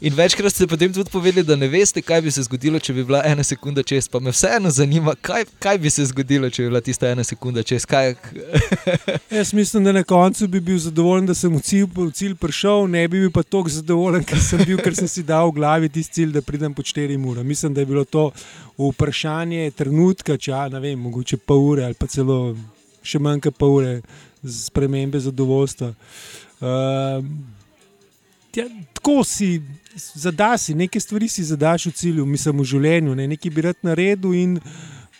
In 0.00 0.14
večkrat 0.16 0.52
ste 0.52 0.66
potem 0.66 0.92
tudi 0.92 1.10
povedali, 1.12 1.44
da 1.44 1.56
ne 1.56 1.68
veste, 1.68 2.00
kaj 2.02 2.22
bi 2.24 2.30
se 2.32 2.42
zgodilo, 2.46 2.78
če 2.80 2.94
bi 2.96 3.02
bila 3.04 3.20
ena 3.28 3.44
sekunda 3.44 3.82
čez. 3.84 4.06
Pa 4.08 4.16
me 4.20 4.32
vseeno 4.32 4.70
zanima, 4.72 5.12
kaj, 5.12 5.44
kaj 5.60 5.78
bi 5.78 5.92
se 5.92 6.06
zgodilo, 6.08 6.48
če 6.48 6.62
bi 6.62 6.70
bila 6.70 6.80
tista 6.80 7.10
ena 7.12 7.24
sekunda 7.24 7.60
čez. 7.62 7.84
Jaz 9.36 9.52
mislim, 9.52 9.84
da 9.84 9.92
na 9.92 10.02
koncu 10.02 10.48
bi 10.48 10.62
bil 10.64 10.78
zadovoljen, 10.80 11.28
da 11.28 11.36
sem 11.36 11.52
v 11.52 11.60
cilj, 11.60 11.84
v 11.92 12.08
cilj 12.16 12.38
prišel, 12.40 12.88
ne 12.88 13.04
bi 13.12 13.20
bil 13.26 13.34
pa 13.34 13.44
tako 13.44 13.68
zadovoljen, 13.76 14.24
ker 14.24 14.40
sem, 14.40 14.64
bil, 14.64 14.80
ker 14.80 14.96
sem 14.96 15.08
si 15.08 15.26
dal 15.26 15.52
v 15.52 15.58
glavi 15.60 15.92
tisti 15.92 16.22
cilj, 16.22 16.32
da 16.38 16.46
pridem 16.48 16.72
po 16.72 16.80
4 16.80 17.20
ure. 17.20 17.44
Mislim, 17.44 17.76
da 17.76 17.84
je 17.84 17.92
bilo 17.92 18.08
to 18.08 18.30
vprašanje 18.80 19.68
trenutka, 19.76 20.40
če 20.40 20.64
ne 20.72 20.80
vem, 20.80 20.96
mogoče 20.96 21.42
pol 21.44 21.74
ure 21.74 21.84
ali 21.84 22.00
pa 22.00 22.08
celo 22.08 22.56
še 23.04 23.20
manj 23.20 23.44
kot 23.44 23.60
pol 23.60 23.80
ure, 23.82 23.96
spremembe 24.48 25.20
zadovoljstva. 25.20 25.92
Uh, 26.60 27.24
Ja, 28.54 28.64
tako 28.92 29.24
si, 29.24 29.62
zadasi, 30.14 30.74
nekaj 30.74 31.00
stvari 31.00 31.28
si 31.28 31.44
zadaš 31.44 31.86
v 31.86 31.92
cilju, 31.92 32.26
mislim, 32.26 32.60
v 32.60 32.68
življenju, 32.72 33.14
ne, 33.14 33.26
nekaj 33.30 33.52
bi 33.54 33.64
rad 33.66 33.78
naredil 33.86 34.34
in 34.34 34.56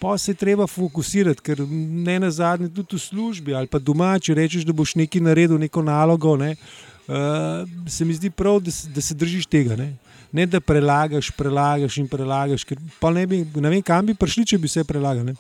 pa 0.01 0.17
se 0.19 0.35
treba 0.35 0.67
fokusirati, 0.67 1.43
ker 1.45 1.61
ne 1.69 2.17
na 2.21 2.31
zadnje, 2.33 2.71
tudi 2.73 2.97
v 2.97 3.03
službi 3.03 3.55
ali 3.55 3.69
pa 3.69 3.79
doma, 3.79 4.15
če 4.19 4.35
rečeš, 4.39 4.65
da 4.65 4.73
boš 4.73 4.95
nekaj 4.97 5.23
naredil, 5.29 5.61
neko 5.61 5.85
nalogo, 5.85 6.37
ne, 6.41 6.55
uh, 6.57 7.69
se 7.89 8.05
mi 8.09 8.17
zdi 8.17 8.33
prav, 8.33 8.63
da, 8.65 8.73
da 8.95 9.05
se 9.05 9.15
držiš 9.15 9.47
tega. 9.47 9.77
Ne. 9.77 9.93
ne 10.33 10.47
da 10.47 10.61
prelagaš, 10.61 11.31
prelagaš 11.37 12.01
in 12.01 12.09
prelagaš, 12.09 12.65
ker 12.65 12.81
pa 13.01 13.13
ne, 13.13 13.27
bi, 13.27 13.45
ne 13.45 13.71
vem, 13.71 13.83
kam 13.85 14.07
bi 14.07 14.17
prišli, 14.17 14.47
če 14.55 14.59
bi 14.59 14.71
vse 14.71 14.87
prelagali. 14.89 15.37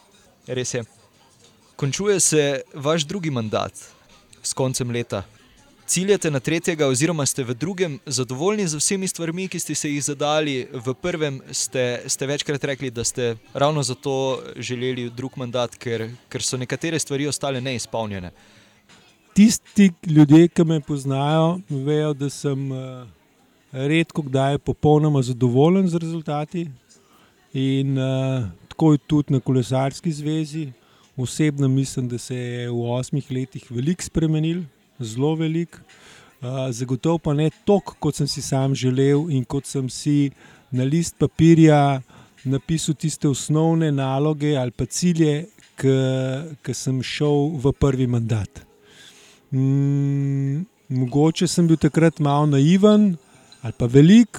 Res 0.51 0.75
je. 0.75 0.85
Končuje 1.81 2.21
se 2.21 2.63
vaš 2.75 3.09
drugi 3.09 3.31
mandat 3.33 3.73
s 4.43 4.53
koncem 4.53 4.91
leta 4.93 5.25
ciljate 5.91 6.31
na 6.31 6.41
tretjega, 6.41 6.87
oziroma 6.87 7.25
ste 7.27 7.43
v 7.45 7.55
drugem 7.55 7.99
zadovoljni 8.07 8.69
z 8.71 8.79
vsemi 8.79 9.09
stvarmi, 9.11 9.49
ki 9.51 9.59
ste 9.59 9.75
se 9.75 9.91
jih 9.91 10.05
zadali, 10.05 10.69
v 10.71 10.95
prvem 10.95 11.41
ste, 11.51 12.05
ste 12.07 12.29
večkrat 12.31 12.65
rekli, 12.71 12.93
da 12.95 13.05
ste 13.05 13.35
ravno 13.55 13.83
zato 13.83 14.15
želeli 14.57 15.09
drug 15.11 15.35
mandat, 15.37 15.75
ker, 15.75 16.07
ker 16.31 16.47
so 16.47 16.61
nekatere 16.61 16.99
stvari 16.99 17.27
ostale 17.27 17.61
neizpolnjene. 17.61 18.31
Tisti 19.35 19.91
ljudje, 20.07 20.49
ki 20.55 20.65
me 20.65 20.81
poznajo, 20.81 21.59
vejo, 21.69 22.15
da 22.15 22.31
sem 22.31 22.71
uh, 22.71 23.05
redko 23.73 24.23
kdaj 24.31 24.59
popolnoma 24.59 25.23
zadovoljen 25.27 25.91
z 25.91 25.99
rezultati. 25.99 26.69
In 27.53 27.99
uh, 27.99 28.47
tako 28.71 28.93
je 28.95 29.07
tudi 29.11 29.35
na 29.35 29.41
kolesarski 29.41 30.13
zvezi. 30.13 30.69
Osebno 31.17 31.69
mislim, 31.69 32.09
da 32.09 32.19
se 32.19 32.37
je 32.37 32.69
v 32.71 32.93
osmih 32.95 33.27
letih 33.31 33.67
veliko 33.71 34.07
spremenil, 34.07 34.63
zelo 35.01 35.35
velik, 35.35 35.81
uh, 36.43 36.71
zagotovo 36.71 37.19
pa 37.19 37.35
ne 37.35 37.51
toliko, 37.65 37.97
kot 37.99 38.21
sem 38.21 38.29
si 38.29 38.43
sam 38.43 38.75
želel 38.75 39.31
in 39.31 39.45
kot 39.45 39.67
sem 39.67 39.89
si 39.89 40.31
na 40.71 40.85
list 40.85 41.19
papirja 41.19 42.01
napisal 42.45 42.95
tiste 42.95 43.29
osnovne 43.29 43.93
naloge 43.93 44.57
ali 44.57 44.71
pa 44.71 44.87
cilje, 44.87 45.47
ki 45.81 46.75
sem 46.77 47.03
šel 47.03 47.57
v 47.61 47.73
prvi 47.73 48.07
mandat. 48.07 48.63
Mm, 49.51 50.67
mogoče 50.89 51.49
sem 51.49 51.67
bil 51.67 51.81
takrat 51.81 52.21
malo 52.21 52.47
naiven 52.47 53.15
ali 53.63 53.77
pa 53.77 53.87
velik. 53.87 54.39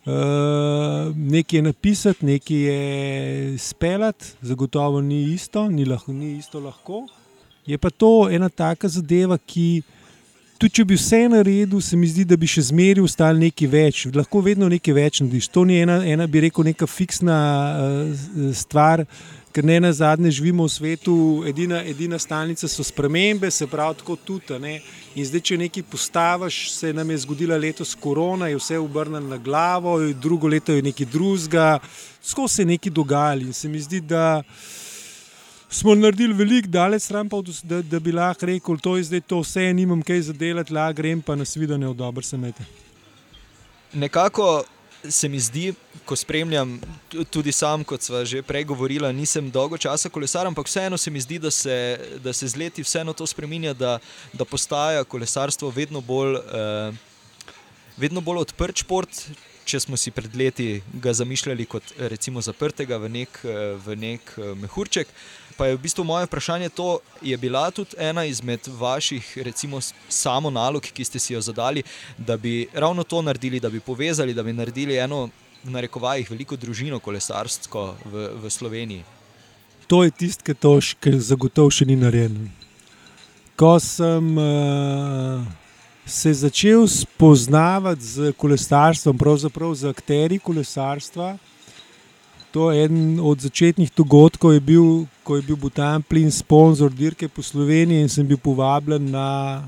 Uh, 0.00 1.12
nekaj 1.14 1.58
je 1.58 1.62
napisati, 1.62 2.26
nekaj 2.26 2.56
je 2.56 3.58
speljati, 3.58 4.32
zagotovo 4.42 5.00
ni 5.00 5.34
isto, 5.34 5.68
ni, 5.68 5.84
lahko, 5.84 6.12
ni 6.12 6.38
isto 6.38 6.60
lahko. 6.60 7.04
Je 7.66 7.78
pa 7.78 7.90
to 7.90 8.28
ena 8.30 8.48
taka 8.48 8.88
zadeva, 8.88 9.38
ki 9.38 9.82
tudi 10.60 10.74
če 10.76 10.84
bi 10.84 10.96
vse 10.96 11.20
naredil, 11.32 11.80
se 11.80 11.96
mi 11.96 12.08
zdi, 12.08 12.24
da 12.28 12.36
bi 12.36 12.48
še 12.48 12.66
zmeraj 12.68 13.04
ostal 13.04 13.38
nekaj 13.40 13.68
več, 13.72 14.06
lahko 14.12 14.42
vedno 14.44 14.68
nekaj 14.68 14.96
več 14.96 15.20
narediš. 15.22 15.48
To 15.54 15.64
ni 15.68 15.80
ena, 15.80 16.00
ena 16.04 16.26
bi 16.28 16.42
rekel, 16.44 16.66
neka 16.68 16.88
fiksna 16.88 17.36
uh, 17.80 18.50
stvar. 18.56 19.06
Ker 19.50 19.66
ne 19.66 19.80
na 19.82 19.88
zadnje 19.90 20.30
živimo 20.36 20.62
v 20.62 20.70
svetu, 20.70 21.14
edina, 21.50 21.80
edina 21.82 22.20
stalnica 22.22 22.68
so 22.70 22.84
spremembe, 22.86 23.48
se 23.50 23.66
pravi, 23.66 23.96
tako 23.98 24.14
tudi. 24.14 24.60
Ne? 24.62 24.76
In 25.18 25.26
zdaj, 25.26 25.42
če 25.48 25.58
nekaj 25.64 25.86
postaviš, 25.90 26.58
se 26.70 26.92
nam 26.94 27.10
je 27.10 27.18
zgodila 27.24 27.58
letos 27.58 27.96
korona, 27.98 28.46
je 28.46 28.60
vse 28.60 28.78
obrnjeno 28.78 29.32
na 29.32 29.40
glavo, 29.42 29.96
drugo 30.14 30.46
leto 30.46 30.76
je 30.76 30.84
nekaj 30.86 31.08
drugega, 31.10 31.66
skozi 32.22 32.60
se 32.60 32.68
nekaj 32.68 32.94
dogajalo. 32.94 33.48
In 33.48 33.56
se 33.56 33.68
mi 33.68 33.82
zdi, 33.82 34.04
da 34.06 34.44
smo 35.70 35.94
naredili 35.94 36.34
veliko, 36.34 36.68
daleč 36.68 37.02
stran, 37.02 37.28
pa, 37.28 37.40
da, 37.62 37.82
da 37.82 38.00
bi 38.00 38.12
lahko 38.12 38.46
rekel, 38.46 38.78
to 38.78 38.96
je 38.96 39.06
zdaj 39.10 39.20
to 39.20 39.40
vse, 39.40 39.72
nimam 39.74 40.02
kaj 40.02 40.20
za 40.28 40.32
delati, 40.32 40.74
la 40.74 40.92
grem 40.92 41.22
pa 41.22 41.36
na 41.38 41.44
svidane 41.44 41.88
v 41.88 41.94
dobro 41.94 42.22
semete. 42.22 42.66
Nekako 43.92 44.64
se 45.08 45.28
mi 45.28 45.40
zdi, 45.40 45.72
ko 46.04 46.16
spremljam 46.16 46.80
tudi 47.30 47.52
sam, 47.52 47.84
kot 47.84 48.02
sva 48.02 48.24
že 48.24 48.42
prej 48.42 48.64
govorila, 48.68 49.12
nisem 49.12 49.50
dolgo 49.50 49.78
časa 49.78 50.10
kolesar, 50.12 50.46
ampak 50.46 50.66
vseeno 50.66 50.98
se 50.98 51.10
mi 51.10 51.20
zdi, 51.20 51.38
da 51.38 51.50
se, 51.50 51.76
da 52.24 52.32
se 52.32 52.48
z 52.48 52.56
leti 52.56 52.82
vseeno 52.82 53.12
to 53.12 53.26
spremenja, 53.26 53.72
da, 53.72 53.98
da 54.32 54.44
postaja 54.44 55.04
kolesarstvo 55.04 55.70
vedno 55.70 56.00
bolj, 56.00 56.36
eh, 56.36 56.92
vedno 57.96 58.20
bolj 58.20 58.44
odprt 58.48 58.84
šport. 58.84 59.24
Če 59.64 59.78
smo 59.80 59.96
si 59.96 60.10
pred 60.10 60.34
leti 60.34 60.80
ga 60.98 61.12
zamišljali 61.14 61.64
kot 61.70 61.92
recimo 62.10 62.40
zaprtega 62.42 62.96
v 62.98 63.10
nek, 63.12 63.36
v 63.84 63.94
nek 63.94 64.32
mehurček, 64.58 65.06
pa 65.60 65.66
je 65.68 65.76
v 65.76 65.82
bistvu 65.84 66.04
moje 66.08 66.24
vprašanje 66.24 66.68
to, 66.72 66.98
je 67.20 67.36
bila 67.36 67.68
tudi 67.70 67.92
ena 68.00 68.24
izmed 68.24 68.64
vaših, 68.80 69.38
recimo, 69.44 69.80
samo 70.08 70.48
nalog, 70.50 70.80
ki 70.80 71.04
ste 71.04 71.20
si 71.20 71.34
jo 71.34 71.40
zadali, 71.44 71.82
da 72.16 72.36
bi 72.36 72.64
ravno 72.72 73.04
to 73.04 73.20
naredili, 73.22 73.60
da 73.60 73.68
bi 73.68 73.80
povezali, 73.80 74.34
da 74.34 74.42
bi 74.42 74.56
naredili 74.56 74.96
eno, 74.96 75.28
v 75.64 75.70
narekovajih, 75.70 76.30
veliko 76.30 76.56
družino 76.56 76.96
kolesarsko 77.04 77.82
v, 78.08 78.28
v 78.40 78.50
Sloveniji. 78.50 79.04
To 79.86 80.00
je 80.04 80.10
tisto, 80.16 80.46
kar 80.48 80.56
to 80.56 80.72
še 80.80 81.12
zagotovo 81.28 81.68
še 81.68 81.84
ni 81.84 81.98
narejeno. 82.00 82.48
Ko 83.60 83.76
sem 83.84 84.32
uh, 84.40 85.44
se 86.08 86.32
začel 86.32 86.88
spoznavati 86.88 88.00
z 88.00 88.32
kolesarstvom, 88.32 89.18
pravzaprav 89.20 89.76
z 89.76 89.92
akteri 89.92 90.40
kolesarstva. 90.40 91.34
To 92.50 92.72
je 92.72 92.84
eden 92.84 93.20
od 93.22 93.40
začetnih 93.40 93.90
dogodkov, 93.96 94.52
je 94.52 94.60
bil, 94.60 95.06
ko 95.22 95.36
je 95.38 95.42
bil 95.46 95.56
Butan 95.56 96.02
plin 96.02 96.30
sponzor 96.34 96.90
dirke 96.90 97.28
po 97.28 97.42
Sloveniji 97.42 98.02
in 98.02 98.08
sem 98.10 98.26
bil 98.26 98.38
povabljen 98.42 99.10
na, 99.10 99.62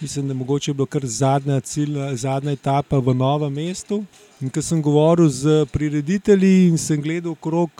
mislim, 0.00 0.28
da 0.28 0.34
mogoče 0.34 0.70
je 0.70 0.74
bilo 0.74 0.86
kar 0.86 1.06
zadnja, 1.06 1.60
cilj, 1.60 1.96
zadnja 2.20 2.52
etapa 2.52 2.98
v 3.00 3.14
novem 3.16 3.52
mestu. 3.52 4.04
In 4.40 4.52
ko 4.52 4.60
sem 4.62 4.82
govoril 4.82 5.28
z 5.32 5.64
prireditelji 5.72 6.68
in 6.68 6.76
sem 6.78 7.00
gledal 7.00 7.32
okrog 7.32 7.70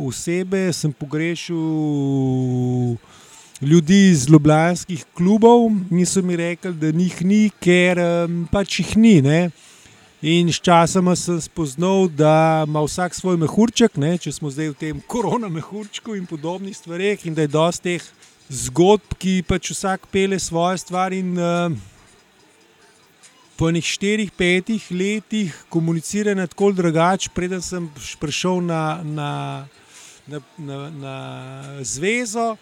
osebe, 0.00 0.68
eh, 0.68 0.72
sem 0.72 0.92
pogrešil 0.92 1.60
ljudi 3.60 4.08
iz 4.10 4.28
ljubljanskih 4.28 5.04
klubov 5.14 5.68
in 5.90 6.06
so 6.06 6.22
mi 6.22 6.36
rekli, 6.36 6.72
da 6.72 6.90
njih 6.90 7.24
ni, 7.24 7.50
ker 7.60 7.98
eh, 7.98 8.28
pač 8.52 8.80
jih 8.80 8.96
ni. 8.96 9.20
Ne? 9.22 9.50
In 10.22 10.52
sčasoma 10.54 11.16
sem 11.18 11.40
spoznal, 11.42 12.06
da 12.06 12.62
ima 12.66 12.78
vsak 12.86 13.14
svoj 13.14 13.36
mehurček, 13.42 13.96
ne, 13.98 14.14
če 14.22 14.30
smo 14.30 14.52
zdaj 14.54 14.68
v 14.70 14.76
tem 14.78 15.00
korona 15.10 15.48
mehurčku 15.50 16.14
in 16.14 16.28
podobnih 16.30 16.76
stvareh, 16.78 17.24
in 17.26 17.34
da 17.34 17.42
je 17.42 17.50
dosti 17.50 17.96
teh 17.96 18.04
zgodb, 18.46 19.16
ki 19.18 19.40
pač 19.42 19.72
vsak 19.74 20.06
pele 20.14 20.38
svoje 20.38 20.78
stvari. 20.78 21.18
In, 21.26 21.34
uh, 21.34 21.74
po 23.58 23.66
enih 23.66 23.82
štirih, 23.82 24.30
petih 24.30 24.86
letih 24.94 25.58
komuniciranja 25.66 26.46
tako 26.54 26.70
drugače, 26.70 27.34
preden 27.34 27.62
sem 27.62 27.90
prišel 28.22 28.62
na, 28.62 29.02
na, 29.02 29.32
na, 30.30 30.38
na, 30.54 30.78
na 31.02 31.16
zvezo, 31.82 32.54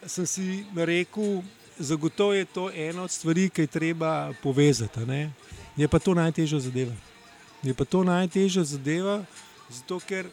sem 0.00 0.24
si 0.24 0.64
rekel, 0.72 1.42
zagotovo 1.76 2.32
je 2.32 2.48
to 2.48 2.70
ena 2.72 3.04
od 3.04 3.12
stvari, 3.12 3.50
ki 3.52 3.68
je 3.68 3.74
treba 3.76 4.32
povezati. 4.42 5.04
Ne. 5.04 5.28
Je 5.76 5.88
pa 5.88 5.98
to 6.00 6.14
najtežja 6.16 6.60
zadeva. 6.60 6.94
Je 7.60 7.74
pa 7.76 7.84
to 7.84 8.00
najtežja 8.00 8.64
zadeva, 8.64 9.20
zato 9.68 10.00
ker 10.00 10.28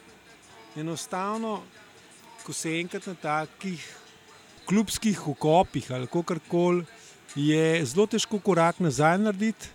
enostavno, 0.80 1.60
ko 2.44 2.56
se 2.56 2.80
enkrat 2.80 3.08
na 3.12 3.16
takih 3.16 3.84
klubskih 4.64 5.20
okopih 5.28 5.92
ali 5.92 6.08
kako 6.08 6.40
koli, 6.48 6.86
je 7.36 7.86
zelo 7.86 8.06
težko 8.08 8.40
korak 8.40 8.80
nazaj 8.80 9.18
narediti. 9.18 9.68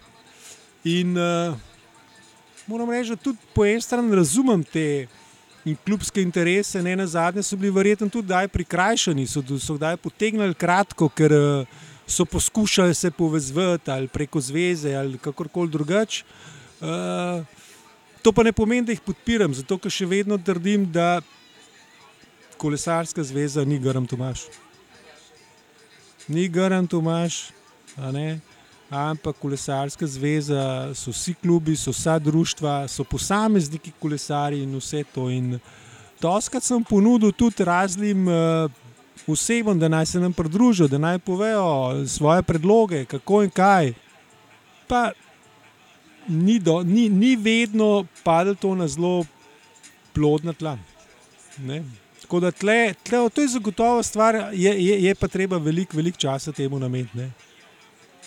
In 0.84 1.12
uh, 1.18 1.52
moram 2.66 2.90
reči, 2.90 3.12
da 3.12 3.16
tudi 3.16 3.38
po 3.52 3.66
eni 3.66 3.82
strani 3.82 4.16
razumem 4.16 4.64
te 4.64 5.08
in 5.64 5.76
klubske 5.84 6.22
interese, 6.22 6.80
ne 6.82 6.96
na 6.96 7.06
zadnje, 7.06 7.42
so 7.42 7.56
bili 7.56 7.74
verjetno 7.74 8.08
tudi 8.08 8.32
prikrajšani, 8.52 9.26
so, 9.26 9.42
so 9.58 9.76
kdaj 9.76 10.00
potegnili 10.00 10.54
kratko, 10.54 11.12
ker. 11.12 11.32
Uh, 11.32 11.86
so 12.08 12.24
poskušali 12.24 12.94
se 12.94 13.10
povezati 13.10 13.90
ali 13.90 14.08
preko 14.08 14.40
zveze 14.40 14.94
ali 14.94 15.18
kakorkoli 15.18 15.68
drugače. 15.68 16.24
Uh, 16.80 17.44
to 18.22 18.32
pa 18.32 18.42
ne 18.42 18.52
pomeni, 18.52 18.86
da 18.86 18.92
jih 18.92 19.00
podpiram, 19.00 19.54
zato 19.54 19.78
ker 19.78 19.92
še 19.92 20.06
vedno 20.06 20.38
trdim, 20.38 20.86
da 20.92 21.20
kolesarska 22.58 23.22
zveza 23.22 23.64
ni 23.64 23.78
garam 23.78 24.06
Tomaš. 24.06 24.46
Ni 26.28 26.48
garam 26.48 26.86
Tomaš, 26.86 27.50
ampak 28.90 29.36
kolesarska 29.38 30.06
zveza 30.06 30.94
so 30.94 31.12
vsi 31.12 31.34
klubi, 31.42 31.76
so 31.76 31.92
vsa 31.94 32.18
društva, 32.18 32.88
so 32.88 33.04
posamezniki 33.04 33.92
kolesari 34.00 34.62
in 34.62 34.74
vse 34.78 35.04
to. 35.14 35.30
In 35.30 35.58
Toskrat 36.20 36.64
sem 36.64 36.82
ponudil 36.82 37.32
tudi 37.32 37.64
raznim 37.64 38.26
uh, 38.26 38.70
osebam, 39.26 39.78
da 39.78 39.88
naj 39.88 40.06
se 40.06 40.20
nam 40.20 40.32
pridružijo, 40.32 40.88
da 40.88 40.98
naj 40.98 41.18
povejo 41.18 42.06
svoje 42.06 42.42
predloge, 42.42 43.04
kako 43.04 43.42
in 43.42 43.50
kaj. 43.50 43.92
Pa 44.88 45.10
ni, 46.28 46.58
do, 46.58 46.82
ni, 46.82 47.08
ni 47.08 47.36
vedno 47.36 48.06
padlo 48.24 48.54
to 48.54 48.74
na 48.74 48.88
zelo 48.88 49.24
plodna 50.12 50.52
tla. 50.52 50.78
Ne? 51.58 51.84
Tako 52.20 52.40
da 52.40 52.50
tle, 52.50 52.94
tle, 53.02 53.28
to 53.30 53.40
je 53.40 53.48
zagotovo 53.48 54.02
stvar, 54.02 54.34
je, 54.52 54.84
je, 54.84 55.02
je 55.04 55.14
pa 55.14 55.28
treba 55.28 55.56
veliko 55.58 55.96
velik 55.96 56.16
časa 56.16 56.52
temu 56.52 56.78
nameniti. 56.78 57.28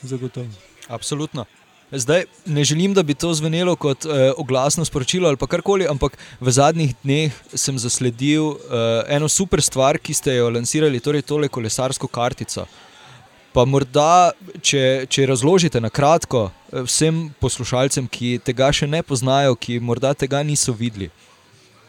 Zagotovo. 0.02 0.48
Absolutno. 0.88 1.46
Zdaj, 1.92 2.24
ne 2.46 2.64
želim, 2.64 2.94
da 2.94 3.04
bi 3.04 3.14
to 3.14 3.34
zvenelo 3.34 3.76
kot 3.76 4.06
eh, 4.06 4.32
oglasno 4.38 4.86
sporočilo 4.86 5.28
ali 5.28 5.38
karkoli, 5.38 5.88
ampak 5.88 6.18
v 6.40 6.52
zadnjih 6.52 6.94
dneh 7.04 7.34
sem 7.54 7.78
zasledil 7.80 8.52
eh, 8.52 9.16
eno 9.16 9.28
super 9.28 9.62
stvar, 9.62 9.98
ki 9.98 10.14
ste 10.14 10.36
jo 10.36 10.50
lansirali, 10.50 11.00
torej 11.00 11.22
tole 11.22 11.48
kolesarsko 11.48 12.08
kartico. 12.08 12.66
Pa 13.54 13.66
morda, 13.66 14.32
če, 14.62 15.06
če 15.10 15.26
razložite 15.28 15.82
na 15.82 15.90
kratko 15.90 16.46
eh, 16.48 16.80
vsem 16.88 17.28
poslušalcem, 17.44 18.08
ki 18.08 18.40
tega 18.40 18.72
še 18.72 18.88
ne 18.88 19.04
poznajo, 19.04 19.60
ki 19.60 19.82
morda 19.84 20.14
tega 20.14 20.40
niso 20.48 20.72
videli, 20.72 21.12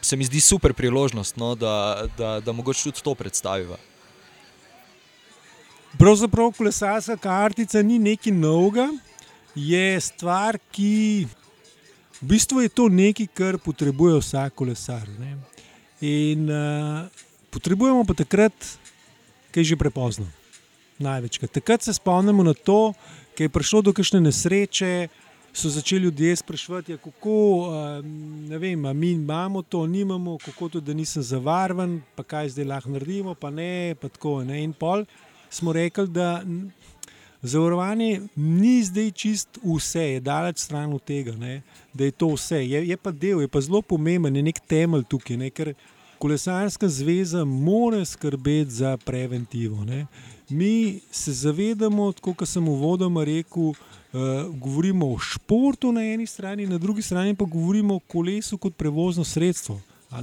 se 0.02 0.18
mi 0.18 0.26
zdi 0.26 0.42
super 0.42 0.74
priložnost, 0.74 1.38
no, 1.38 1.54
da, 1.54 2.08
da, 2.18 2.40
da 2.40 2.52
mogoče 2.52 2.90
tudi 2.90 3.06
to 3.06 3.14
predstaviva. 3.14 3.78
Pravzaprav 5.94 6.50
kolesarska 6.58 7.16
kartica 7.22 7.82
ni 7.86 8.02
nekaj 8.02 8.34
novega 8.34 8.90
je 9.54 10.00
stvar, 10.00 10.58
ki 10.72 11.26
v 12.22 12.24
bistvu 12.26 12.62
je 12.62 12.70
to 12.70 12.88
nekaj, 12.88 13.28
kar 13.34 13.58
potrebuje 13.58 14.20
vsak 14.20 14.54
kolesar. 14.54 15.08
Ne? 15.18 15.36
In 16.02 16.48
uh, 16.50 17.06
potrebujemo 17.50 18.04
pa 18.06 18.14
takrat, 18.14 18.54
ki 19.52 19.60
je 19.60 19.74
že 19.74 19.76
prepozno. 19.76 20.26
Največkrat. 21.02 21.50
Takrat 21.50 21.82
se 21.82 21.92
spomnimo 21.92 22.42
na 22.46 22.54
to, 22.54 22.94
ki 23.34 23.48
je 23.48 23.52
prišlo 23.52 23.82
do 23.82 23.92
kakšne 23.92 24.22
nesreče. 24.22 25.08
So 25.52 25.68
začeli 25.68 26.08
ljudje 26.08 26.36
sprašovati, 26.40 26.92
ja, 26.92 26.98
kako 26.98 27.36
uh, 27.68 28.00
vem, 28.56 28.86
mi 28.96 29.10
imamo 29.12 29.60
to, 29.62 29.84
nimamo, 29.86 30.38
kako 30.40 30.68
to, 30.68 30.80
da 30.80 30.94
nisem 30.96 31.22
zavarvan, 31.22 32.00
pa 32.16 32.24
kaj 32.24 32.54
zdaj 32.56 32.64
lahko 32.64 32.94
naredimo, 32.94 33.34
pa 33.34 33.50
ne. 33.50 33.92
Pa 34.00 34.08
tako, 34.08 34.40
ne. 34.48 34.62
In 34.64 34.72
pol 34.72 35.04
smo 35.52 35.72
rekli, 35.76 36.08
da 36.08 36.40
Zavarovanje 37.42 38.20
ni 38.36 38.82
zdaj 38.84 39.10
čist 39.10 39.58
vse, 39.64 40.02
je 40.02 40.20
daleč 40.20 40.58
stran 40.58 40.92
od 40.92 41.02
tega, 41.04 41.32
ne, 41.36 41.62
da 41.94 42.04
je 42.04 42.10
to 42.10 42.28
vse. 42.36 42.60
Je, 42.62 42.86
je 42.88 42.96
pa 42.96 43.10
del, 43.10 43.40
je 43.40 43.48
pa 43.48 43.60
zelo 43.60 43.82
pomemben, 43.82 44.36
je 44.36 44.42
nek 44.42 44.60
temelj 44.70 45.02
tukaj, 45.10 45.36
ne, 45.36 45.50
ker 45.50 45.72
kolesarska 46.22 46.88
zveza 46.88 47.44
mora 47.44 48.04
skrbeti 48.04 48.70
za 48.70 48.96
preventivo. 48.96 49.84
Ne. 49.84 50.06
Mi 50.48 51.00
se 51.10 51.32
zavedamo, 51.32 52.12
kot 52.20 52.46
sem 52.46 52.68
uvodoma 52.68 53.24
rekel, 53.24 53.72
uh, 53.72 53.74
govorimo 54.54 55.10
o 55.10 55.18
športu 55.18 55.92
na 55.92 56.04
eni 56.12 56.26
strani, 56.26 56.66
na 56.66 56.78
drugi 56.78 57.02
strani 57.02 57.34
pa 57.34 57.44
govorimo 57.44 57.94
o 57.94 57.98
kolesu 58.06 58.58
kot 58.58 58.76
prevozno 58.76 59.24
sredstvo. 59.24 59.80
Uh, 60.12 60.22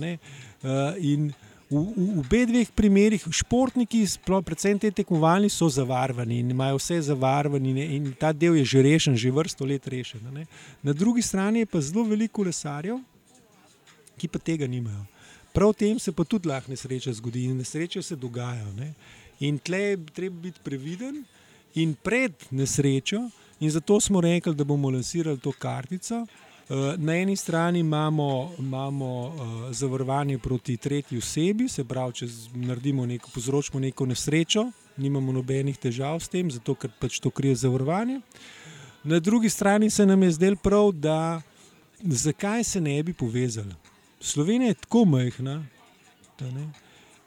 in 1.00 1.34
V, 1.70 1.78
v 1.94 2.20
obeh 2.24 2.48
dveh 2.50 2.70
primerih 2.74 3.22
športniki, 3.30 4.02
predvsem 4.26 4.80
te 4.82 4.90
tekmovalni, 4.90 5.52
so 5.54 5.70
zavarvani 5.70 6.40
in 6.42 6.50
imajo 6.50 6.80
vse 6.82 6.98
zavarvani, 7.12 7.74
ne, 7.78 7.86
in 7.94 8.10
ta 8.18 8.34
del 8.34 8.58
je 8.58 8.66
že 8.66 8.82
rešen, 8.82 9.14
že 9.14 9.30
vrsto 9.30 9.70
let 9.70 9.86
rešen. 9.86 10.24
Ne. 10.34 10.48
Na 10.82 10.94
drugi 10.98 11.22
strani 11.22 11.62
je 11.62 11.70
pa 11.70 11.82
zelo 11.82 12.08
veliko 12.10 12.42
lesarjev, 12.42 12.98
ki 14.18 14.28
pa 14.28 14.42
tega 14.42 14.66
nimajo. 14.66 15.06
Prav 15.54 15.74
tem 15.78 16.00
se 16.00 16.12
pa 16.12 16.26
tudi 16.26 16.50
lahko 16.50 16.74
nesreče 16.74 17.14
zgodi 17.14 17.46
in 17.46 17.62
nesreče 17.62 18.02
se 18.02 18.16
dogajajo. 18.16 18.74
Ne. 18.74 18.94
In 19.40 19.62
tle 19.62 19.94
je 19.94 19.98
treba 20.14 20.42
biti 20.50 20.60
previden 20.64 21.24
in 21.76 21.94
pred 21.94 22.34
nesrečo, 22.50 23.30
in 23.60 23.70
zato 23.70 24.00
smo 24.02 24.22
rekli, 24.22 24.56
da 24.56 24.64
bomo 24.64 24.90
lansirali 24.90 25.38
to 25.38 25.52
kartico. 25.52 26.26
Eh, 26.70 26.96
na 26.98 27.16
eni 27.16 27.36
strani 27.36 27.80
imamo, 27.80 28.52
imamo 28.60 29.28
uh, 29.28 29.72
zavarovanje 29.72 30.38
proti 30.38 30.78
tretji 30.78 31.18
osebi, 31.18 31.68
se 31.68 31.84
pravi, 31.84 32.14
če 32.14 32.28
naredimo 32.54 33.06
neko, 33.06 33.30
povzročimo 33.34 33.80
neko 33.80 34.06
nesrečo, 34.06 34.68
nimamo 34.98 35.34
nobenih 35.34 35.78
težav 35.82 36.20
s 36.22 36.30
tem, 36.30 36.52
zato 36.52 36.76
ker 36.78 36.92
pač 37.00 37.18
to 37.20 37.32
krije 37.34 37.56
zavarovanje. 37.56 38.20
Na 39.04 39.20
drugi 39.20 39.50
strani 39.50 39.90
se 39.90 40.06
nam 40.06 40.24
je 40.24 40.32
zdelo 40.32 40.62
prav, 40.62 40.92
da 40.92 41.42
zakaj 42.04 42.64
se 42.64 42.82
ne 42.82 43.02
bi 43.04 43.14
povezali. 43.14 43.74
Slovenija 44.22 44.70
je 44.70 44.82
tako 44.86 45.06
majhna. 45.06 45.64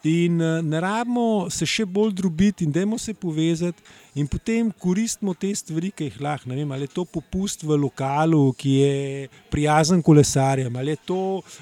In 0.05 0.41
uh, 0.41 0.59
ne 0.67 0.81
rabimo 0.83 1.47
se 1.47 1.67
še 1.69 1.85
bolj 1.87 2.11
drobiti, 2.19 2.65
in 2.67 2.73
dajmo 2.75 2.97
se 2.99 3.13
povezati, 3.15 3.85
in 4.19 4.27
potem 4.27 4.73
koristimo 4.83 5.31
te 5.39 5.53
stvari, 5.55 5.93
ki 5.95 6.09
jih 6.09 6.17
lahko. 6.25 6.49
Ne 6.51 6.57
vem, 6.59 6.73
ali 6.75 6.89
je 6.89 6.95
to 6.97 7.05
popust 7.07 7.63
v 7.63 7.77
lokalu, 7.79 8.41
ki 8.59 8.73
je 8.81 9.29
prijazen 9.53 10.03
kolesarjem, 10.03 10.75
ali 10.77 10.97
je 10.97 11.01
to 11.07 11.21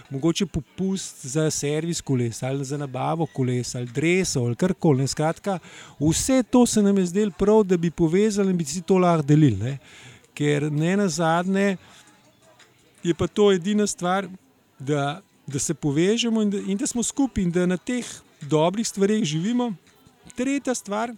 mogoče 0.09 0.47
popust 0.49 1.27
za 1.35 1.51
servis 1.53 2.01
kolesa, 2.01 2.49
ali 2.49 2.65
za 2.65 2.79
nabavo 2.81 3.27
kolesa, 3.29 3.83
ali 3.83 3.93
drevesa, 3.93 4.41
ali 4.41 4.57
karkoli. 4.57 5.05
Skratka, 5.05 5.59
vse 6.01 6.41
to 6.49 6.65
se 6.65 6.81
nam 6.83 6.97
je 6.97 7.11
zdelo 7.13 7.37
prav, 7.37 7.61
da 7.69 7.77
bi 7.77 7.93
povezali 7.93 8.55
in 8.55 8.57
bi 8.57 8.65
si 8.65 8.81
to 8.81 8.97
lahko 8.97 9.29
delili. 9.29 9.61
Ne? 9.61 9.77
Ker 10.33 10.71
ne 10.73 10.97
na 10.97 11.11
zadnje 11.13 11.77
je 13.05 13.13
pa 13.13 13.29
to 13.29 13.53
edina 13.53 13.85
stvar. 13.87 14.33
Da, 14.81 15.21
da 15.45 15.59
se 15.61 15.75
povežemo 15.75 16.41
in 16.41 16.51
da, 16.51 16.59
in 16.73 16.79
da 16.81 16.87
smo 16.87 17.03
skupaj, 17.05 17.45
in 17.45 17.51
da 17.53 17.67
na 17.69 17.77
teh 17.77 18.07
dobrih 18.41 18.89
stvareh 18.89 19.25
živimo. 19.25 19.73
Tretja 20.37 20.75
stvar, 20.75 21.13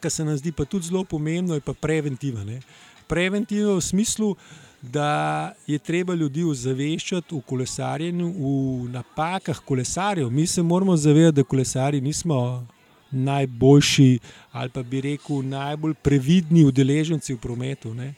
ki 0.00 0.10
se 0.10 0.24
nam 0.24 0.36
zdi 0.36 0.52
pa 0.52 0.64
tudi 0.64 0.86
zelo 0.86 1.04
pomembna, 1.04 1.54
je 1.54 1.60
pa 1.64 1.72
preventiva. 1.72 2.44
Ne? 2.44 2.60
Preventiva 3.06 3.74
v 3.74 3.80
smislu, 3.80 4.36
da 4.82 5.54
je 5.66 5.78
treba 5.78 6.14
ljudi 6.14 6.44
ozaveščati 6.44 7.34
v 7.34 7.40
kolesarjenju, 7.46 8.28
v 8.28 8.90
napakah 8.92 9.60
kolesarjev. 9.64 10.30
Mi 10.30 10.46
se 10.46 10.62
moramo 10.62 10.96
zavedati, 10.96 11.40
da 11.40 11.48
kolesari 11.48 12.00
nismo 12.00 12.66
najboljši 13.10 14.18
ali 14.52 14.70
pa 14.70 14.82
bi 14.82 15.00
rekel 15.00 15.42
najbolj 15.46 15.94
previdni 16.02 16.64
udeleženci 16.64 17.34
v 17.34 17.38
prometu 17.38 17.94
ne? 17.94 18.14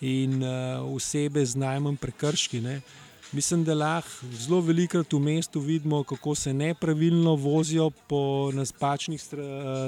in 0.00 0.42
uh, 0.42 0.94
osebe 0.94 1.44
z 1.46 1.58
najmanj 1.58 1.96
prekrški. 1.96 2.60
Ne? 2.60 2.80
Mislim, 3.32 3.64
da 3.64 3.74
lahko 3.74 4.26
zelo 4.32 4.60
velikokrat 4.60 5.12
v 5.12 5.18
mestu 5.20 5.60
vidimo, 5.60 6.02
kako 6.04 6.34
se 6.34 6.52
nepravilno 6.54 7.34
vozijo 7.34 7.90
po 7.90 8.50
napačnih 8.54 9.22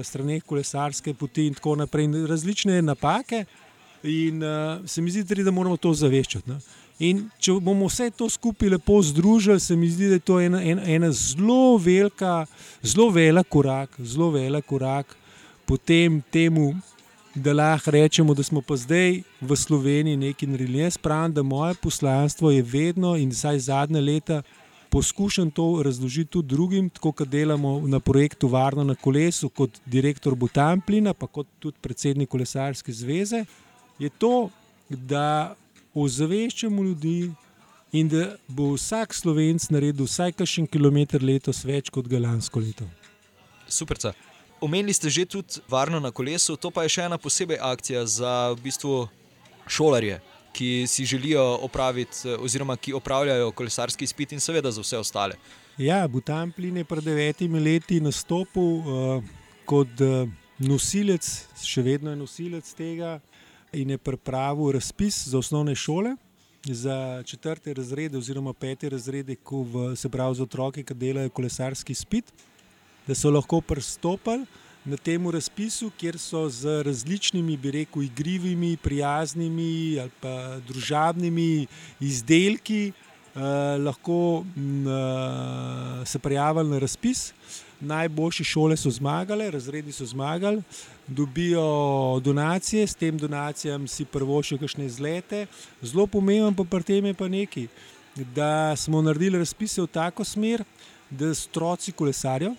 straneh 0.04 0.44
kolesarske 0.44 1.14
poti 1.14 1.46
in 1.46 1.54
tako 1.54 1.76
naprej. 1.76 2.04
In 2.04 2.26
različne 2.26 2.82
napake. 2.82 3.44
In 4.02 4.42
uh, 4.42 4.88
se 4.88 5.02
mi 5.02 5.10
zdi, 5.10 5.42
da 5.44 5.50
moramo 5.50 5.76
to 5.76 5.94
zaveščati. 5.94 6.50
Ne? 6.50 6.58
In 7.00 7.22
če 7.40 7.52
bomo 7.64 7.88
vse 7.88 8.10
to 8.10 8.28
skupaj 8.28 8.68
lepo 8.68 8.98
združili, 9.02 9.60
se 9.60 9.76
mi 9.76 9.88
zdi, 9.88 10.08
da 10.08 10.18
je 10.18 10.24
to 10.24 10.40
ena, 10.40 10.60
ena, 10.62 10.84
ena 10.84 11.12
zelo 11.12 11.76
velika, 11.76 12.46
zelo 12.82 13.08
velik 13.10 13.48
korak, 13.48 13.96
zelo 14.04 14.30
velik 14.30 14.66
korak 14.66 15.16
potem 15.70 16.18
temu 16.30 16.74
da 17.34 17.52
lahko 17.52 17.90
rečemo, 17.90 18.34
da 18.34 18.42
smo 18.42 18.60
pa 18.60 18.76
zdaj 18.76 19.22
v 19.40 19.56
Sloveniji 19.56 20.16
nekaj 20.16 20.48
naredili. 20.48 20.78
Jaz 20.78 20.98
pravim, 20.98 21.32
da 21.32 21.42
moje 21.42 21.74
poslanstvo 21.82 22.50
je 22.50 22.62
vedno 22.62 23.16
in 23.16 23.32
zdaj 23.32 23.58
zadnje 23.58 24.00
leta 24.00 24.42
poskušam 24.90 25.50
to 25.50 25.82
razložiti 25.84 26.30
tudi 26.30 26.48
drugim, 26.48 26.90
tako 26.90 27.12
kot 27.12 27.28
delamo 27.28 27.80
na 27.86 28.00
projektu 28.00 28.48
Varno 28.48 28.84
na 28.84 28.94
kolesu, 28.94 29.48
kot 29.48 29.70
direktor 29.86 30.34
Butamplina, 30.34 31.14
pa 31.14 31.26
kot 31.26 31.46
tudi 31.58 31.76
predsednik 31.80 32.28
Kolesarske 32.28 32.92
zveze. 32.92 33.44
Je 33.98 34.10
to, 34.10 34.50
da 34.88 35.54
ozaveščamo 35.94 36.82
ljudi 36.82 37.30
in 37.92 38.08
da 38.08 38.34
bo 38.48 38.72
vsak 38.74 39.14
slovenc 39.14 39.68
naredil 39.70 40.06
vsaj 40.06 40.32
kakšen 40.32 40.66
kilometr 40.66 41.22
letos 41.22 41.64
več 41.64 41.90
kot 41.90 42.08
ga 42.08 42.18
lansko 42.18 42.60
leto. 42.60 42.86
Super. 43.68 44.29
Omenili 44.60 44.92
ste 44.92 45.08
že 45.10 45.24
tudi 45.24 45.60
varno 45.68 46.00
na 46.00 46.10
kolesu, 46.10 46.56
to 46.56 46.70
pa 46.70 46.84
je 46.84 46.92
še 46.92 47.08
ena 47.08 47.16
posebej 47.16 47.56
akcija 47.56 48.04
za 48.04 48.52
v 48.52 48.60
bistvu 48.68 49.08
šolarje, 49.64 50.20
ki 50.52 50.84
si 50.84 51.06
želijo 51.08 51.42
opraviti, 51.64 52.28
oziroma 52.36 52.76
ki 52.76 52.92
opravljajo 52.92 53.52
kolesarski 53.56 54.06
spit 54.06 54.32
in 54.36 54.40
seveda 54.40 54.70
za 54.70 54.84
vse 54.84 54.98
ostale. 54.98 55.38
Ja, 55.80 56.04
Butamplin 56.08 56.76
je 56.76 56.84
pred 56.84 57.04
devetimi 57.04 57.60
leti 57.60 58.00
nastopil 58.04 58.84
uh, 58.84 59.24
kot 59.64 60.02
uh, 60.04 60.28
nosilec, 60.60 61.24
še 61.64 61.80
vedno 61.80 62.12
je 62.12 62.20
nosilec 62.20 62.74
tega, 62.76 63.16
in 63.72 63.94
je 63.94 63.98
pripravil 63.98 64.74
razpis 64.76 65.24
za 65.30 65.38
osnovne 65.38 65.74
šole. 65.74 66.16
Za 66.66 67.22
četrte 67.24 67.72
razrede, 67.72 68.18
oziroma 68.18 68.52
pete 68.52 68.90
razrede, 68.92 69.38
ko 69.40 69.62
v, 69.64 69.96
se 69.96 70.08
pravi 70.12 70.36
za 70.36 70.44
otroke, 70.44 70.84
ki 70.84 70.94
delajo 70.94 71.32
kolesarski 71.32 71.94
spit 71.96 72.28
da 73.06 73.14
so 73.14 73.30
lahko 73.30 73.60
pristopili 73.60 74.46
na 74.84 74.96
tem 74.96 75.28
razpisu, 75.30 75.90
kjer 75.98 76.18
so 76.18 76.48
z 76.48 76.82
različnimi, 76.82 77.56
bi 77.56 77.70
rekel, 77.70 78.02
igrivimi, 78.02 78.76
prijaznimi 78.76 80.00
ali 80.00 80.10
pa 80.20 80.60
družabnimi 80.68 81.66
izdelki 82.00 82.92
eh, 82.92 83.40
lahko 83.78 84.44
m, 84.56 84.86
eh, 84.88 86.06
se 86.06 86.18
prijavili 86.18 86.70
na 86.70 86.78
razpis. 86.78 87.32
Najboljše 87.80 88.44
šole 88.44 88.76
so 88.76 88.90
zmagale, 88.90 89.50
razredi 89.50 89.92
so 89.92 90.04
zmagali, 90.04 90.62
dobijo 91.06 92.20
donacije, 92.20 92.86
s 92.86 92.94
tem 92.94 93.18
donacijam 93.18 93.88
si 93.88 94.04
prvo 94.04 94.42
še 94.42 94.58
kakšne 94.60 94.84
izlete. 94.84 95.46
Zelo 95.82 96.06
pomembno 96.06 96.52
pa 96.56 96.64
pri 96.64 96.84
tem 96.84 97.08
je 97.08 97.14
pa 97.14 97.28
nekaj, 97.28 97.68
da 98.36 98.76
smo 98.76 99.00
naredili 99.02 99.38
razpise 99.40 99.80
v 99.80 99.88
tako 99.88 100.24
smer, 100.24 100.64
da 101.10 101.32
stroci 101.34 101.92
kolesarjev, 101.92 102.52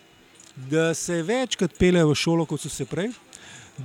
da 0.56 0.94
se 0.94 1.22
večkrat 1.24 1.78
pelejo 1.80 2.12
v 2.12 2.16
šolo, 2.16 2.46
kot 2.46 2.62
so 2.62 2.70
se 2.70 2.86
prej. 2.86 3.12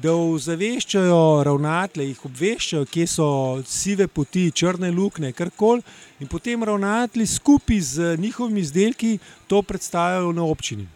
da 0.03 0.13
ozaveščajo 0.13 1.45
ravnatelje, 1.47 2.09
jih 2.11 2.25
obveščajo, 2.29 2.87
kje 2.91 3.07
so 3.09 3.29
sive 3.65 4.09
poti, 4.09 4.51
črne 4.53 4.91
luknje, 4.93 5.31
karkoli, 5.33 5.81
in 6.21 6.29
potem 6.29 6.65
ravnatelji 6.65 7.27
skupaj 7.27 7.81
z 7.81 8.17
njihovimi 8.21 8.61
izdelki 8.61 9.19
to 9.47 9.63
predstavljajo 9.63 10.33
na 10.33 10.45
občini 10.45 10.89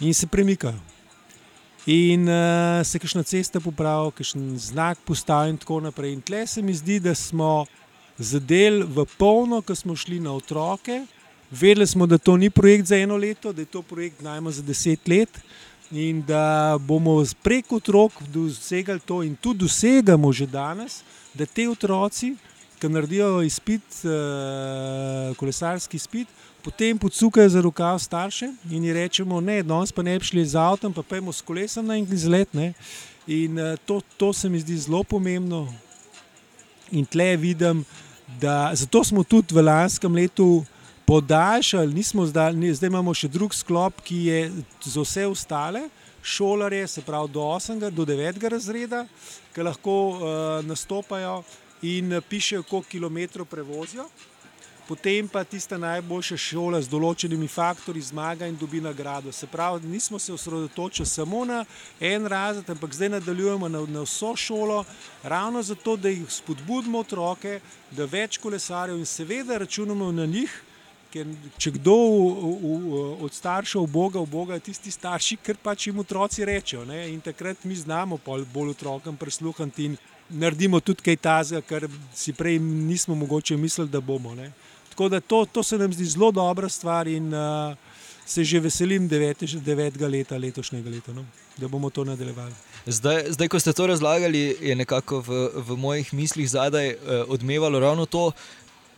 in 0.00 0.14
se 0.14 0.26
premikajo. 0.26 0.78
In 1.86 2.28
uh, 2.28 2.82
se 2.84 2.98
kakšna 2.98 3.22
cesta 3.22 3.60
popravi, 3.60 4.10
kakšen 4.18 4.56
znak 4.58 4.98
postavi, 5.06 5.54
in 5.54 5.58
tako 5.58 5.80
naprej. 5.80 6.12
In 6.12 6.22
tle 6.22 6.46
se 6.46 6.62
mi 6.62 6.74
zdi, 6.74 6.98
da 7.00 7.14
smo 7.14 7.66
zadeli 8.18 8.82
v 8.82 9.06
polno, 9.18 9.62
ko 9.62 9.74
smo 9.74 9.96
šli 9.96 10.20
na 10.20 10.34
otroke. 10.34 11.04
Vedeli 11.50 11.86
smo, 11.86 12.06
da 12.06 12.18
to 12.18 12.36
ni 12.36 12.50
projekt 12.50 12.86
za 12.86 12.96
eno 12.96 13.16
leto, 13.16 13.52
da 13.52 13.62
je 13.62 13.66
to 13.66 13.82
projekt 13.82 14.20
najmanj 14.20 14.52
za 14.52 14.62
deset 14.62 15.08
let 15.08 15.40
in 15.90 16.22
da 16.22 16.76
bomo 16.80 17.24
preko 17.42 17.76
otrok 17.76 18.12
dosegali 18.22 19.00
to, 19.00 19.22
in 19.22 19.36
tudi 19.36 19.58
dosegamo 19.58 20.32
že 20.32 20.46
danes, 20.46 21.02
da 21.34 21.46
te 21.46 21.68
otroci, 21.68 22.34
ki 22.80 22.88
naredijo 22.88 23.42
izpit, 23.42 23.82
uh, 24.04 25.36
kolesarski 25.36 25.96
izpit, 25.96 26.28
potem 26.62 26.98
podsukajo 26.98 27.48
za 27.48 27.60
rokav 27.60 27.98
starše 27.98 28.50
in 28.70 28.84
jim 28.84 28.94
rečemo, 28.94 29.40
ne, 29.40 29.62
danes 29.62 29.92
pa 29.92 30.02
ne 30.02 30.18
bi 30.18 30.24
šli 30.24 30.44
z 30.46 30.58
avtom, 30.58 30.92
pa 30.92 31.02
pojmo 31.02 31.32
s 31.32 31.40
kolesom 31.40 31.86
na 31.86 31.96
en 31.96 32.06
izlet. 32.12 32.54
Ne. 32.54 32.72
In 33.26 33.58
uh, 33.58 33.78
to, 33.86 34.00
to 34.16 34.32
se 34.32 34.48
mi 34.48 34.60
zdi 34.60 34.76
zelo 34.76 35.04
pomembno. 35.04 35.68
In 36.90 37.06
tle 37.06 37.36
vidim, 37.36 37.84
da 38.40 38.70
zato 38.74 39.04
smo 39.04 39.22
tudi 39.22 39.54
v 39.54 39.62
lanskem 39.62 40.14
letu 40.14 40.64
podaljšali, 41.06 41.94
nismo 41.94 42.26
zdaj, 42.26 42.52
zdaj 42.74 42.90
imamo 42.90 43.14
še 43.14 43.28
drug 43.28 43.54
sklop, 43.54 44.02
ki 44.04 44.16
je 44.26 44.38
za 44.84 45.00
vse 45.00 45.26
ostale 45.26 45.86
šolare, 46.26 46.86
se 46.90 47.02
pravi 47.06 47.30
do 47.30 47.40
8. 47.40 47.90
do 47.90 48.04
9. 48.04 48.48
razreda, 48.50 49.04
ki 49.54 49.62
lahko 49.62 49.94
uh, 50.10 50.22
nastopajo 50.66 51.42
in 51.86 52.18
pišejo, 52.28 52.64
koliko 52.66 52.90
kilometrov 52.90 53.46
prevozijo 53.46 54.08
potem 54.86 55.28
pa 55.28 55.44
tista 55.44 55.78
najboljša 55.78 56.36
šola 56.38 56.80
z 56.82 56.90
določenimi 56.90 57.48
faktori 57.50 58.00
zmaga 58.02 58.46
in 58.46 58.56
dobi 58.58 58.80
nagrado. 58.80 59.32
Se 59.32 59.46
pravi, 59.50 59.86
nismo 59.90 60.18
se 60.18 60.32
osredotočili 60.32 61.06
samo 61.06 61.44
na 61.44 61.64
en 62.00 62.26
razred, 62.26 62.70
ampak 62.70 62.94
zdaj 62.94 63.16
nadaljujemo 63.16 63.68
na, 63.68 63.82
na 63.90 64.04
vso 64.06 64.36
šolo, 64.36 64.84
ravno 65.22 65.62
zato, 65.62 65.96
da 65.96 66.12
jih 66.12 66.22
spodbudimo 66.30 67.02
otroke, 67.02 67.60
da 67.90 68.06
več 68.06 68.38
kolesarjev 68.38 68.98
in 68.98 69.06
seveda 69.06 69.58
računamo 69.58 70.12
na 70.12 70.26
njih. 70.26 70.54
Ker 71.16 71.28
če 71.56 71.70
kdo 71.78 71.94
v, 71.96 72.50
v, 72.60 72.98
od 73.24 73.32
staršev 73.32 73.86
v 73.86 73.88
Boga, 73.88 74.20
v 74.20 74.28
Boga, 74.28 74.58
tisti 74.60 74.92
starši, 74.92 75.38
kar 75.40 75.56
pač 75.56 75.86
jim 75.88 76.02
otroci 76.02 76.44
rečejo. 76.44 76.84
In 77.08 77.22
takrat 77.24 77.64
mi 77.64 77.72
znamo 77.72 78.20
bolj 78.20 78.74
otrokom 78.74 79.16
prisluhniti 79.16 79.88
in 79.88 79.96
naredimo 80.28 80.80
tudi 80.84 81.06
kaj 81.08 81.16
tazga, 81.16 81.62
kar 81.64 81.88
si 82.12 82.36
prej 82.36 82.58
nismo 82.60 83.16
mogoče 83.16 83.56
mislili, 83.56 83.88
da 83.88 84.00
bomo. 84.04 84.34
Ne? 84.36 84.52
Tako 84.92 85.08
da 85.08 85.20
to, 85.20 85.44
to 85.44 85.62
se 85.62 85.78
nam 85.78 85.92
zdi 85.92 86.04
zelo 86.04 86.28
dobra 86.32 86.68
stvar 86.68 87.08
in 87.08 87.32
uh, 87.32 87.72
se 88.26 88.44
že 88.44 88.60
veselim 88.60 89.08
devetega 89.08 90.08
leta 90.08 90.36
letošnjega 90.36 90.90
leta, 90.90 91.12
no? 91.12 91.24
da 91.56 91.68
bomo 91.68 91.90
to 91.90 92.04
nadaljevali. 92.04 92.52
Zdaj, 92.86 93.24
zdaj, 93.32 93.48
ko 93.48 93.60
ste 93.60 93.72
to 93.72 93.86
razlagali, 93.86 94.56
je 94.60 94.76
nekako 94.76 95.20
v, 95.20 95.48
v 95.56 95.76
mojih 95.76 96.14
mislih 96.14 96.50
zadaj 96.50 96.90
uh, 96.92 97.24
odmevalo 97.28 97.80
ravno 97.80 98.06
to, 98.06 98.32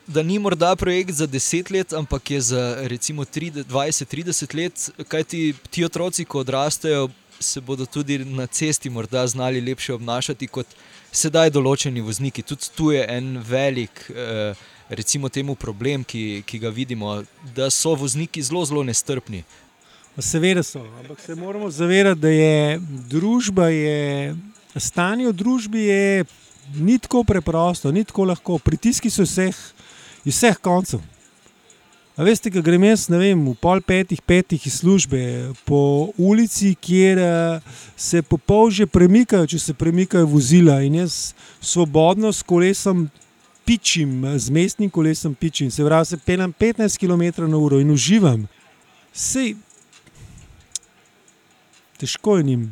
da 0.09 0.23
ni 0.23 0.39
morda 0.39 0.77
projekt 0.77 1.13
za 1.21 1.27
deset 1.27 1.71
let, 1.71 1.93
ampak 1.93 2.31
je 2.31 2.41
za 2.41 2.63
recimo 2.89 3.25
20-30 3.25 4.55
let, 4.57 4.91
kajti 5.09 5.55
ti 5.71 5.85
otroci, 5.85 6.25
ko 6.25 6.41
odrastejo, 6.41 7.09
se 7.41 7.61
bodo 7.61 7.87
tudi 7.87 8.19
na 8.19 8.47
cesti 8.47 8.91
morda 8.91 9.27
znali 9.27 9.61
lepše 9.61 9.95
obnašati 9.95 10.47
kot 10.47 10.67
sedaj 11.13 11.53
določeni 11.55 12.01
vozniki. 12.01 12.43
Tudi 12.43 12.73
tu 12.75 12.91
je 12.91 13.05
en 13.09 13.37
velik. 13.39 14.11
Uh, 14.11 14.57
recimo 14.89 15.29
temu 15.29 15.55
problem, 15.55 16.05
ki, 16.05 16.43
ki 16.47 16.59
ga 16.59 16.69
vidimo, 16.69 17.23
da 17.55 17.71
so 17.71 17.95
vozniki 17.95 18.43
zelo, 18.43 18.65
zelo 18.65 18.83
nestrpni. 18.83 19.45
Seveda 20.19 20.63
so, 20.63 20.83
ampak 20.99 21.21
se 21.21 21.35
moramo 21.35 21.71
zavedati, 21.71 22.21
da 22.21 22.29
je 22.29 22.81
družba, 23.11 23.69
je, 23.69 24.35
stanje 24.75 25.29
v 25.29 25.33
družbi 25.33 25.85
je 25.85 26.25
ni 26.75 26.99
tako 26.99 27.23
preprosto, 27.25 27.93
ni 27.93 28.03
tako 28.05 28.25
lahko. 28.33 28.59
Pritiski 28.59 29.13
so 29.15 29.23
vseh, 29.23 29.55
vseh 30.33 30.59
koncev. 30.63 31.03
A 32.19 32.25
veste, 32.27 32.51
kaj 32.51 32.65
grem 32.67 32.83
jaz, 32.83 33.05
ne 33.07 33.19
vem, 33.21 33.43
v 33.47 33.55
pol 33.63 33.79
petih, 33.79 34.19
petih 34.19 34.65
iz 34.67 34.81
službe, 34.81 35.21
po 35.63 36.11
ulici, 36.19 36.73
kjer 36.75 37.21
se 37.95 38.25
popolže 38.27 38.89
premikajo, 38.91 39.47
če 39.47 39.61
se 39.69 39.75
premikajo 39.79 40.27
vozila 40.27 40.81
in 40.83 40.97
jaz 40.99 41.37
svobodno 41.63 42.33
s 42.35 42.43
kolesom 42.43 43.07
pičim, 43.63 44.27
z 44.35 44.51
mestnim 44.51 44.91
kolesom 44.91 45.37
pičim, 45.39 45.71
se 45.71 45.87
pravi, 45.87 46.11
se 46.11 46.19
pelem 46.19 46.51
15 46.51 46.99
km 46.99 47.47
na 47.47 47.57
uro 47.57 47.79
in 47.79 47.95
uživam. 47.95 48.49
Sej, 49.15 49.55
težko 52.03 52.41
je 52.43 52.51
njim, 52.51 52.67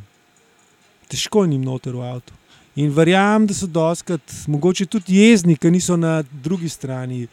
težko 1.07 1.47
je 1.47 1.55
njim 1.55 1.63
noter 1.71 1.95
v 1.95 2.03
avtu. 2.03 2.35
In 2.77 2.91
verjamem, 2.91 3.47
da 3.47 3.55
so 3.55 3.71
doskrat, 3.71 4.35
mogoče 4.51 4.91
tudi 4.91 5.23
jezni, 5.23 5.55
ki 5.57 5.71
niso 5.71 5.95
na 5.97 6.19
drugi 6.43 6.69
strani. 6.69 7.29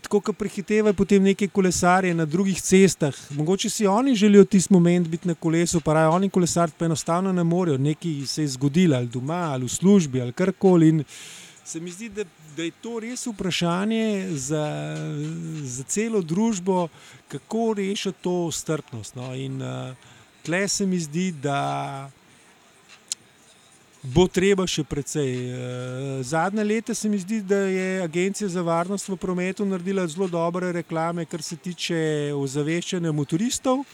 Tako 0.00 0.20
kot 0.20 0.36
prehitevajo 0.38 0.94
potem 0.94 1.22
neke 1.22 1.48
kolesarje 1.48 2.14
na 2.14 2.24
drugih 2.24 2.62
cestah, 2.62 3.14
mogoče 3.30 3.70
si 3.70 3.86
oni 3.86 4.14
želijo 4.14 4.44
tisti 4.44 4.72
moment 4.72 5.08
biti 5.08 5.28
na 5.28 5.34
kolesu, 5.34 5.80
pa 5.80 5.94
raje 5.94 6.08
oni 6.08 6.30
kolesarji 6.30 6.74
pa 6.78 6.84
enostavno 6.84 7.32
ne 7.32 7.44
morejo, 7.44 7.78
nekaj 7.78 8.26
se 8.26 8.42
je 8.42 8.48
zgodilo 8.48 8.96
ali 8.96 9.06
doma 9.06 9.52
ali 9.52 9.64
v 9.64 9.68
službi 9.68 10.20
ali 10.20 10.32
karkoli. 10.32 10.88
In 10.88 11.04
se 11.64 11.80
mi 11.80 11.90
zdi, 11.90 12.08
da 12.08 12.24
da 12.56 12.62
je 12.62 12.70
to 12.70 12.98
res 13.00 13.26
vprašanje 13.26 14.28
za, 14.36 14.64
za 15.62 15.82
celo 15.82 16.22
družbo, 16.22 16.88
kako 17.28 17.74
rešiti 17.76 18.22
to 18.22 18.50
strpnost. 18.52 19.16
No? 19.16 19.34
In 19.34 19.62
uh, 19.62 19.94
tle 20.42 20.68
se 20.68 20.86
mi 20.86 20.98
zdi, 20.98 21.30
da 21.32 22.10
bo 24.02 24.26
treba 24.28 24.66
še 24.66 24.84
precej. 24.84 25.32
Uh, 25.52 26.20
zadnje 26.26 26.64
leta 26.64 26.94
se 26.94 27.08
mi 27.08 27.18
zdi, 27.18 27.40
da 27.42 27.64
je 27.68 28.02
Agencija 28.02 28.48
za 28.48 28.62
varnost 28.62 29.08
v 29.08 29.16
prometu 29.16 29.64
naredila 29.64 30.06
zelo 30.06 30.28
dobre 30.28 30.72
reklame, 30.72 31.26
kar 31.26 31.42
se 31.42 31.56
tiče 31.56 32.32
ozaveščanja 32.36 33.12
motoristov, 33.12 33.84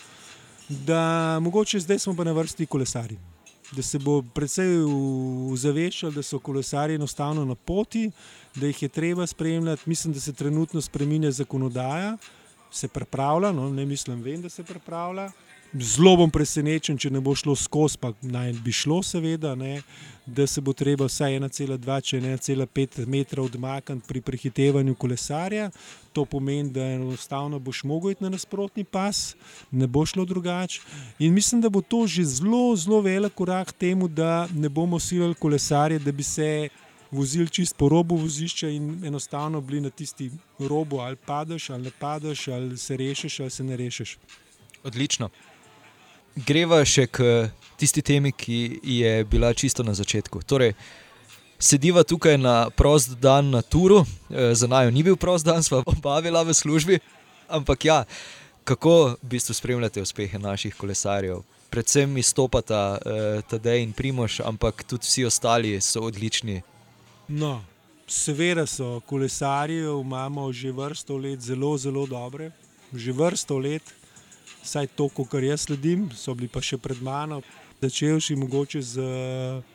da 0.68 1.38
mogoče 1.42 1.80
zdaj 1.80 1.98
smo 1.98 2.14
pa 2.14 2.24
na 2.24 2.32
vrsti 2.32 2.66
kolesarji 2.66 3.18
da 3.72 3.82
se 3.82 3.98
bo 3.98 4.20
predvsej 4.34 4.78
ozaveščal, 5.52 6.12
da 6.14 6.22
so 6.22 6.38
kolesari 6.38 6.94
enostavno 6.94 7.44
na 7.44 7.54
poti, 7.54 8.10
da 8.54 8.66
jih 8.66 8.82
je 8.82 8.88
treba 8.88 9.26
spremljati. 9.26 9.82
Mislim, 9.86 10.14
da 10.14 10.20
se 10.20 10.32
trenutno 10.32 10.80
spremenja 10.80 11.30
zakonodaja, 11.30 12.16
se 12.70 12.88
pripravlja, 12.88 13.52
no, 13.52 13.70
ne 13.70 13.86
mislim, 13.86 14.22
vem, 14.22 14.42
da 14.42 14.48
se 14.48 14.64
pripravlja. 14.64 15.30
Zelo 15.80 16.14
bom 16.16 16.30
presenečen, 16.32 16.96
če 16.96 17.10
ne 17.12 17.20
bo 17.20 17.34
šlo 17.36 17.52
skozi, 17.58 17.98
pa 18.00 18.12
naj 18.24 18.54
bi 18.64 18.72
šlo, 18.72 19.02
seveda, 19.04 19.52
ne, 19.58 19.82
da 20.24 20.46
se 20.48 20.62
bo 20.64 20.72
treba 20.72 21.04
vsaj 21.04 21.36
1,2, 21.36 21.96
če 22.00 22.20
ne 22.22 22.36
1,5 22.38 23.04
metra 23.10 23.42
odmakniti 23.44 24.06
pri 24.08 24.22
prehitevanju 24.24 24.94
kolesarja. 24.96 25.66
To 26.16 26.24
pomeni, 26.24 26.70
da 26.72 26.86
enostavno 26.94 27.58
boš 27.60 27.82
mogel 27.84 28.14
iti 28.14 28.24
na 28.24 28.30
nasprotni 28.32 28.84
pas, 28.84 29.34
ne 29.70 29.86
bo 29.86 30.06
šlo 30.06 30.24
drugače. 30.24 30.80
In 31.18 31.34
mislim, 31.34 31.60
da 31.60 31.68
bo 31.68 31.82
to 31.82 32.06
že 32.06 32.24
zelo, 32.24 32.76
zelo 32.76 33.02
velik 33.04 33.34
korak 33.34 33.72
temu, 33.72 34.08
da 34.08 34.46
ne 34.54 34.68
bomo 34.68 35.00
silili 35.00 35.34
kolesarje, 35.34 35.98
da 35.98 36.12
bi 36.12 36.22
se 36.22 36.68
vozili 37.10 37.50
čist 37.50 37.76
po 37.76 37.88
robu 37.88 38.16
vozišča 38.16 38.68
in 38.68 39.04
enostavno 39.04 39.60
bili 39.60 39.80
na 39.80 39.90
tisti 39.90 40.30
robu, 40.58 41.02
ali 41.04 41.16
padeš, 41.16 41.68
ali 41.70 41.82
ne 41.82 41.92
padeš, 42.00 42.48
ali 42.48 42.78
se 42.78 42.96
rešiš, 42.96 43.40
ali 43.40 43.50
se 43.50 43.64
ne 43.64 43.76
rešiš. 43.76 44.16
Odlično. 44.84 45.28
Greva 46.36 46.84
še 46.84 47.06
k 47.08 47.48
tisti 47.80 48.02
temi, 48.04 48.32
ki 48.32 48.80
je 48.82 49.24
bila 49.24 49.54
čisto 49.54 49.82
na 49.82 49.94
začetku. 49.96 50.42
Torej, 50.44 50.74
sediva 51.58 52.04
tukaj 52.04 52.36
na 52.38 52.68
prost 52.70 53.16
dan 53.20 53.50
na 53.50 53.62
turu, 53.62 54.04
e, 54.28 54.54
za 54.54 54.68
nami 54.68 54.92
ni 54.92 55.02
bil 55.02 55.16
prost 55.16 55.44
dan, 55.44 55.62
sva 55.62 55.80
obavila 55.86 56.44
v 56.44 56.52
službi. 56.52 57.00
Ampak 57.48 57.84
ja, 57.84 58.04
kako 58.64 59.16
v 59.22 59.28
bistvu 59.32 59.54
spremljate 59.54 60.02
uspehe 60.02 60.38
naših 60.38 60.74
kolesarjev? 60.76 61.40
Predvsem 61.70 62.16
izstopata 62.16 62.98
uh, 62.98 63.42
Tadej 63.50 63.82
in 63.82 63.92
Primoš, 63.92 64.40
ampak 64.40 64.84
tudi 64.86 65.04
vsi 65.04 65.24
ostali 65.26 65.74
so 65.80 66.06
odlični. 66.06 66.62
No, 67.28 67.58
seveda 68.08 68.66
so 68.66 69.00
kolesarji, 69.06 69.82
imamo 69.82 70.52
že 70.52 70.72
vrsto 70.72 71.16
let 71.16 71.40
zelo, 71.40 71.76
zelo 71.78 72.06
dobre, 72.06 72.50
že 72.94 73.12
vrsto 73.12 73.58
let 73.58 73.82
vsaj 74.66 74.90
to, 74.98 75.08
kar 75.30 75.44
jaz 75.44 75.64
sledim, 75.66 76.08
so 76.14 76.34
bili 76.34 76.50
pa 76.50 76.60
še 76.60 76.78
pred 76.78 77.00
mano. 77.02 77.40
Začel 77.80 78.18
si 78.24 78.34
mogoče 78.34 78.80
z, 78.82 79.06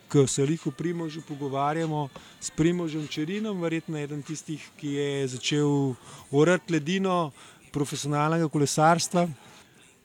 ki 0.10 0.26
se 0.28 0.42
veliko 0.42 0.72
primožju 0.74 1.22
pogovarjamo, 1.28 2.10
s 2.42 2.50
primožjem 2.58 3.06
Čerinom, 3.08 3.62
verjetno 3.62 4.00
eden 4.02 4.24
tistih, 4.26 4.64
ki 4.82 4.96
je 4.98 5.28
začel 5.38 5.70
urati 6.34 6.74
ledino 6.74 7.32
profesionalnega 7.72 8.50
kolesarstva. 8.52 9.30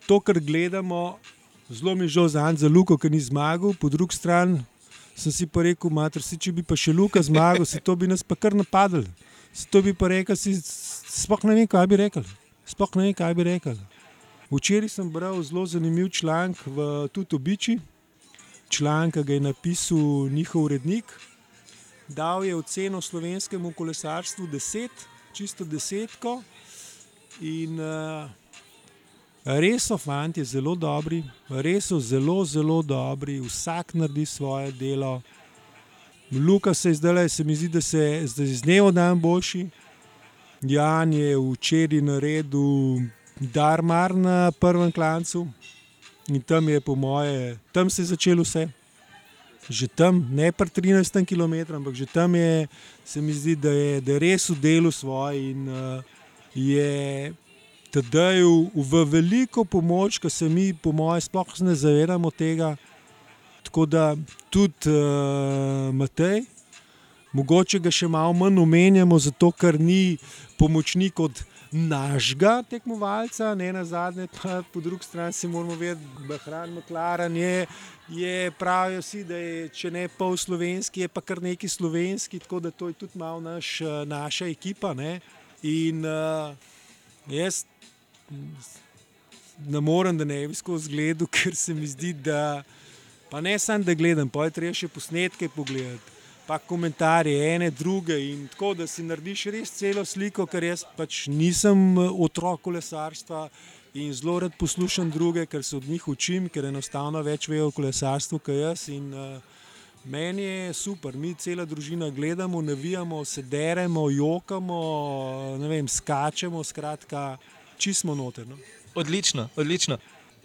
To, 0.06 0.20
kar 0.20 0.38
gledamo, 0.38 1.16
Zelo 1.66 1.96
mi 1.98 2.04
je 2.04 2.14
žal 2.14 2.28
za 2.30 2.44
Anza 2.46 2.68
Luko, 2.70 2.94
ki 2.94 3.10
ni 3.10 3.18
zmagal, 3.18 3.74
po 3.74 3.88
drugi 3.90 4.14
strani 4.14 4.62
sem 5.16 5.32
si 5.32 5.46
pa 5.48 5.64
rekel, 5.64 5.90
mater, 5.90 6.22
si, 6.22 6.36
če 6.36 6.52
bi 6.52 6.62
pa 6.62 6.76
še 6.76 6.92
Luka 6.92 7.22
zmagal, 7.24 7.64
si 7.64 7.80
to 7.80 7.96
bi 7.96 8.06
nas 8.06 8.22
pa 8.22 8.36
kar 8.36 8.54
napadli. 8.54 9.08
Si 9.56 9.64
to 9.72 9.80
bi 9.80 9.96
pa 9.96 10.12
rekel, 10.12 10.36
si 10.36 10.52
sploh 10.60 11.40
ne 11.48 11.56
vem, 11.56 11.66
kaj 11.66 11.88
bi 11.88 11.96
rekel. 12.04 12.24
Sploh 12.68 12.92
ne 13.00 13.08
vem, 13.08 13.14
kaj 13.16 13.32
bi 13.32 13.46
rekel. 13.48 13.78
Včeraj 14.50 14.88
sem 14.88 15.10
bral 15.10 15.42
zelo 15.42 15.66
zanimiv 15.66 16.08
članek 16.08 16.56
v 16.66 17.08
Tutobiči. 17.12 17.78
Članek 18.68 19.16
ga 19.26 19.32
je 19.32 19.40
napisal 19.40 20.28
njihov 20.30 20.62
urednik. 20.62 21.04
Dal 22.08 22.44
je 22.44 22.54
oceno 22.54 23.00
slovenskemu 23.00 23.72
kolesarstvu 23.72 24.46
10, 24.46 24.88
čisto 25.32 25.64
desetko. 25.64 26.42
In 27.40 27.80
uh, 27.80 28.30
res 29.44 29.88
so 29.90 29.98
fanti 29.98 30.44
zelo 30.44 30.74
dobri, 30.74 31.24
res 31.48 31.90
so 31.90 31.98
zelo, 32.00 32.44
zelo 32.44 32.82
dobri, 32.82 33.40
vsak 33.40 33.94
naredi 33.94 34.26
svoje 34.26 34.72
delo. 34.72 35.22
Luka 36.30 36.74
se 36.74 36.88
je 36.88 36.94
zdaj, 36.94 37.28
se 37.28 37.44
mi 37.44 37.56
zdi, 37.56 37.68
da 37.68 37.80
se 37.80 38.22
zdaj 38.24 38.46
z 38.46 38.62
dnevom 38.62 38.94
dan 38.94 39.20
boljši. 39.20 39.66
Jan 40.62 41.12
je 41.12 41.36
včeraj 41.36 42.00
naredil 42.00 43.10
Darmar 43.40 44.14
na 44.16 44.52
prvem 44.60 44.92
klancu 44.92 45.46
in 46.28 46.40
tam 46.40 46.68
je, 46.68 46.80
po 46.80 46.94
moje, 46.94 47.58
tam 47.72 47.90
se 47.90 48.02
je 48.02 48.06
začelo 48.06 48.42
vse. 48.42 48.68
Že 49.68 49.88
tam, 49.88 50.22
ne 50.30 50.52
pri 50.52 50.70
13 50.70 51.26
km, 51.26 51.74
ampak 51.74 51.94
že 51.94 52.06
tam 52.06 52.34
je, 52.34 52.68
se 53.04 53.20
mi 53.20 53.32
zdi, 53.32 53.56
da 53.56 53.70
je, 53.70 54.00
da 54.00 54.12
je 54.12 54.18
res 54.18 54.48
v 54.50 54.56
delu 54.62 54.90
svoj 54.94 55.34
in 55.36 55.68
uh, 55.68 56.02
je 56.54 57.34
tedaj 57.90 58.40
v 58.74 58.92
veliko 59.04 59.64
pomoč, 59.64 60.18
ker 60.22 60.30
se 60.30 60.48
mi, 60.48 60.72
po 60.72 60.92
moje, 60.92 61.26
sploh 61.26 61.50
ne 61.60 61.74
zavedamo 61.74 62.30
tega. 62.30 62.76
Tako 63.66 63.86
da 63.86 64.14
tudi 64.50 64.86
uh, 64.86 65.90
Matej, 65.92 66.46
mogoče 67.34 67.82
ga 67.82 67.90
še 67.90 68.08
malo 68.08 68.32
manj 68.32 68.62
omenjamo, 68.62 69.18
zato 69.18 69.50
ker 69.50 69.80
ni 69.82 70.16
pomočnik 70.56 71.18
od 71.20 71.42
našega 71.76 72.62
tekmovalca, 72.62 73.54
ne 73.54 73.72
na 73.72 73.84
zadnje, 73.84 74.26
pa 74.42 74.62
po 74.72 74.80
drugi 74.80 75.04
strani 75.04 75.32
si 75.32 75.48
moramo 75.48 75.74
vedeti, 75.74 76.06
da 76.18 76.26
Bahran 76.28 76.72
McLaren 76.74 77.36
je, 77.36 77.66
je 78.08 78.50
pravijo 78.50 79.00
vsi, 79.00 79.24
da 79.24 79.36
je 79.36 79.68
če 79.68 79.90
ne 79.90 80.08
pol 80.08 80.36
slovenski, 80.36 81.04
je 81.04 81.08
pa 81.08 81.20
kar 81.20 81.42
neki 81.42 81.68
slovenski, 81.68 82.38
tako 82.38 82.60
da 82.60 82.70
to 82.70 82.88
je 82.88 82.94
tudi 82.94 83.18
malo 83.18 83.40
naš, 83.40 83.80
naša 84.06 84.46
ekipa. 84.46 84.94
Ne? 84.94 85.20
In 85.62 86.04
uh, 86.04 86.56
jaz 87.28 87.64
ne 89.66 89.80
morem, 89.80 90.18
da 90.18 90.24
ne 90.24 90.48
bi 90.48 90.54
skozi 90.54 90.90
gledal, 90.90 91.28
ker 91.36 91.54
se 91.56 91.74
mi 91.74 91.86
zdi, 91.86 92.12
da 92.12 92.62
pa 93.30 93.40
ne 93.40 93.58
samo 93.58 93.84
da 93.84 93.94
gledam, 93.94 94.28
pa 94.28 94.44
je 94.44 94.50
treba 94.50 94.74
še 94.74 94.88
posnetke 94.88 95.48
pogledati. 95.48 96.15
Pa 96.46 96.58
komentarje, 96.58 97.54
ene, 97.54 97.70
druge, 97.70 98.14
in 98.30 98.46
tako 98.48 98.74
da 98.78 98.86
si 98.86 99.02
narediš 99.02 99.44
res 99.50 99.72
celo 99.74 100.04
sliko, 100.06 100.46
ker 100.46 100.62
jaz 100.62 100.84
pač 100.96 101.24
nisem 101.26 101.98
otrok 101.98 102.60
kolesarstva 102.62 103.48
in 103.98 104.12
zelo 104.14 104.38
rad 104.44 104.54
poslušam 104.58 105.10
druge, 105.10 105.46
ker 105.50 105.64
se 105.64 105.76
od 105.76 105.88
njih 105.88 106.08
učim, 106.08 106.48
ker 106.48 106.68
enostavno 106.68 107.22
več 107.26 107.48
vejo 107.48 107.72
o 107.72 107.74
kolesarstvu 107.74 108.38
kot 108.38 108.54
jaz. 108.54 108.86
In, 108.94 109.10
uh, 109.10 109.56
meni 110.06 110.42
je 110.42 110.72
super, 110.74 111.16
mi 111.16 111.34
cela 111.34 111.64
družina 111.64 112.10
gledamo, 112.10 112.62
navijamo, 112.62 113.24
se 113.24 113.42
deremo, 113.42 114.10
jokamo, 114.10 114.80
vem, 115.66 115.88
skačemo, 115.88 116.64
skratka, 116.64 117.38
čismo 117.78 118.14
noterno. 118.14 118.58
Odlično, 118.94 119.48
odlično. 119.56 119.98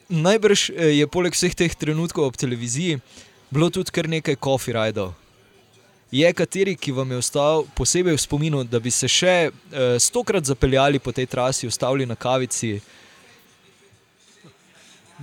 Najbrž 0.09 0.69
je 0.75 1.07
poleg 1.07 1.37
vseh 1.37 1.53
teh 1.55 1.75
trenutkov 1.75 2.25
ob 2.31 2.35
televiziji 2.35 2.99
bilo 3.51 3.69
tudi 3.69 3.91
kar 3.91 4.09
nekaj 4.09 4.35
coffee 4.43 4.73
rajdov. 4.73 5.13
Je 6.11 6.27
kateri, 6.33 6.75
ki 6.75 6.91
vam 6.91 7.11
je 7.11 7.17
ostal 7.21 7.61
posebej 7.71 8.17
v 8.17 8.19
spominu, 8.19 8.65
da 8.67 8.81
bi 8.83 8.91
se 8.91 9.07
še 9.07 9.47
uh, 9.47 9.95
stokrat 9.95 10.43
zapeljali 10.43 10.99
po 10.99 11.13
tej 11.15 11.23
trasi, 11.31 11.69
ustavili 11.71 12.03
na 12.05 12.17
kavici? 12.19 12.81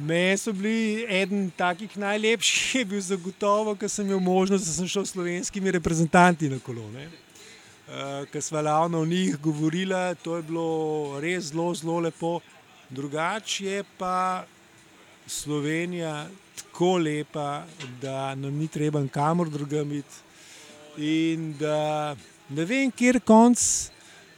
Meni 0.01 0.39
so 0.41 0.55
bili 0.57 1.05
eden 1.13 1.51
takih 1.53 1.93
najlepših, 1.93 2.63
je 2.79 2.85
bil 2.89 3.03
zagotovo, 3.05 3.75
ker 3.77 3.91
sem 3.93 4.07
imel 4.09 4.23
možnost, 4.25 4.65
da 4.65 4.73
sem 4.73 4.89
šel 4.89 5.05
s 5.05 5.13
slovenskimi 5.13 5.75
reprezentanti 5.77 6.49
na 6.49 6.57
kolone. 6.65 7.05
Uh, 7.05 8.25
ker 8.33 8.41
smo 8.41 8.63
ravno 8.65 9.03
o 9.05 9.09
njih 9.09 9.37
govorili, 9.45 9.99
to 10.25 10.39
je 10.39 10.47
bilo 10.49 11.21
res 11.21 11.51
zelo, 11.51 11.67
zelo 11.75 11.99
lepo. 12.07 12.39
Drugače 12.89 13.67
je 13.67 13.85
pa 13.99 14.47
Slovenija 15.27 16.31
tako 16.57 16.97
lepa, 16.97 17.67
da 18.01 18.33
nam 18.35 18.57
ni 18.57 18.71
treba 18.73 19.05
kamor 19.13 19.53
drugam 19.53 19.93
iti. 19.93 20.28
In 20.99 21.55
da 21.59 22.17
ne 22.51 22.65
vem, 22.65 22.91
kjer 22.91 23.21
konc 23.23 23.61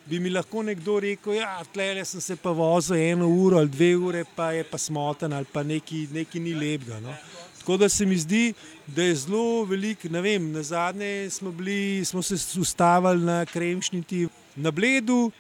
bi 0.05 0.19
mi 0.21 0.31
lahko 0.31 0.63
nekdo 0.67 0.99
rekel, 1.01 1.33
da 1.33 1.39
ja, 1.39 1.53
tle 1.73 2.05
sem 2.05 2.21
se 2.21 2.37
pa 2.37 2.51
vozil 2.53 2.99
eno 2.99 3.29
uro 3.29 3.61
ali 3.61 3.71
dve 3.71 3.95
ure, 3.97 4.25
pa 4.37 4.51
je 4.53 4.65
pa 4.65 4.79
smoten 4.79 5.33
ali 5.33 5.47
pa 5.53 5.63
neki 5.63 6.41
ni 6.41 6.55
lepega. 6.55 7.01
No. 7.01 7.15
Tako 7.61 7.77
da 7.77 7.89
se 7.89 8.07
mi 8.07 8.17
zdi, 8.17 8.55
da 8.87 9.03
je 9.03 9.15
zelo 9.15 9.65
velik. 9.65 10.05
Na 10.05 10.63
zadnje 10.63 11.31
smo, 11.31 11.53
bili, 11.53 12.05
smo 12.05 12.23
se 12.23 12.61
ustavili 12.61 13.25
na 13.25 13.47
Kremšniti 13.47 14.29
na 14.57 14.71
Bledu, 14.71 15.31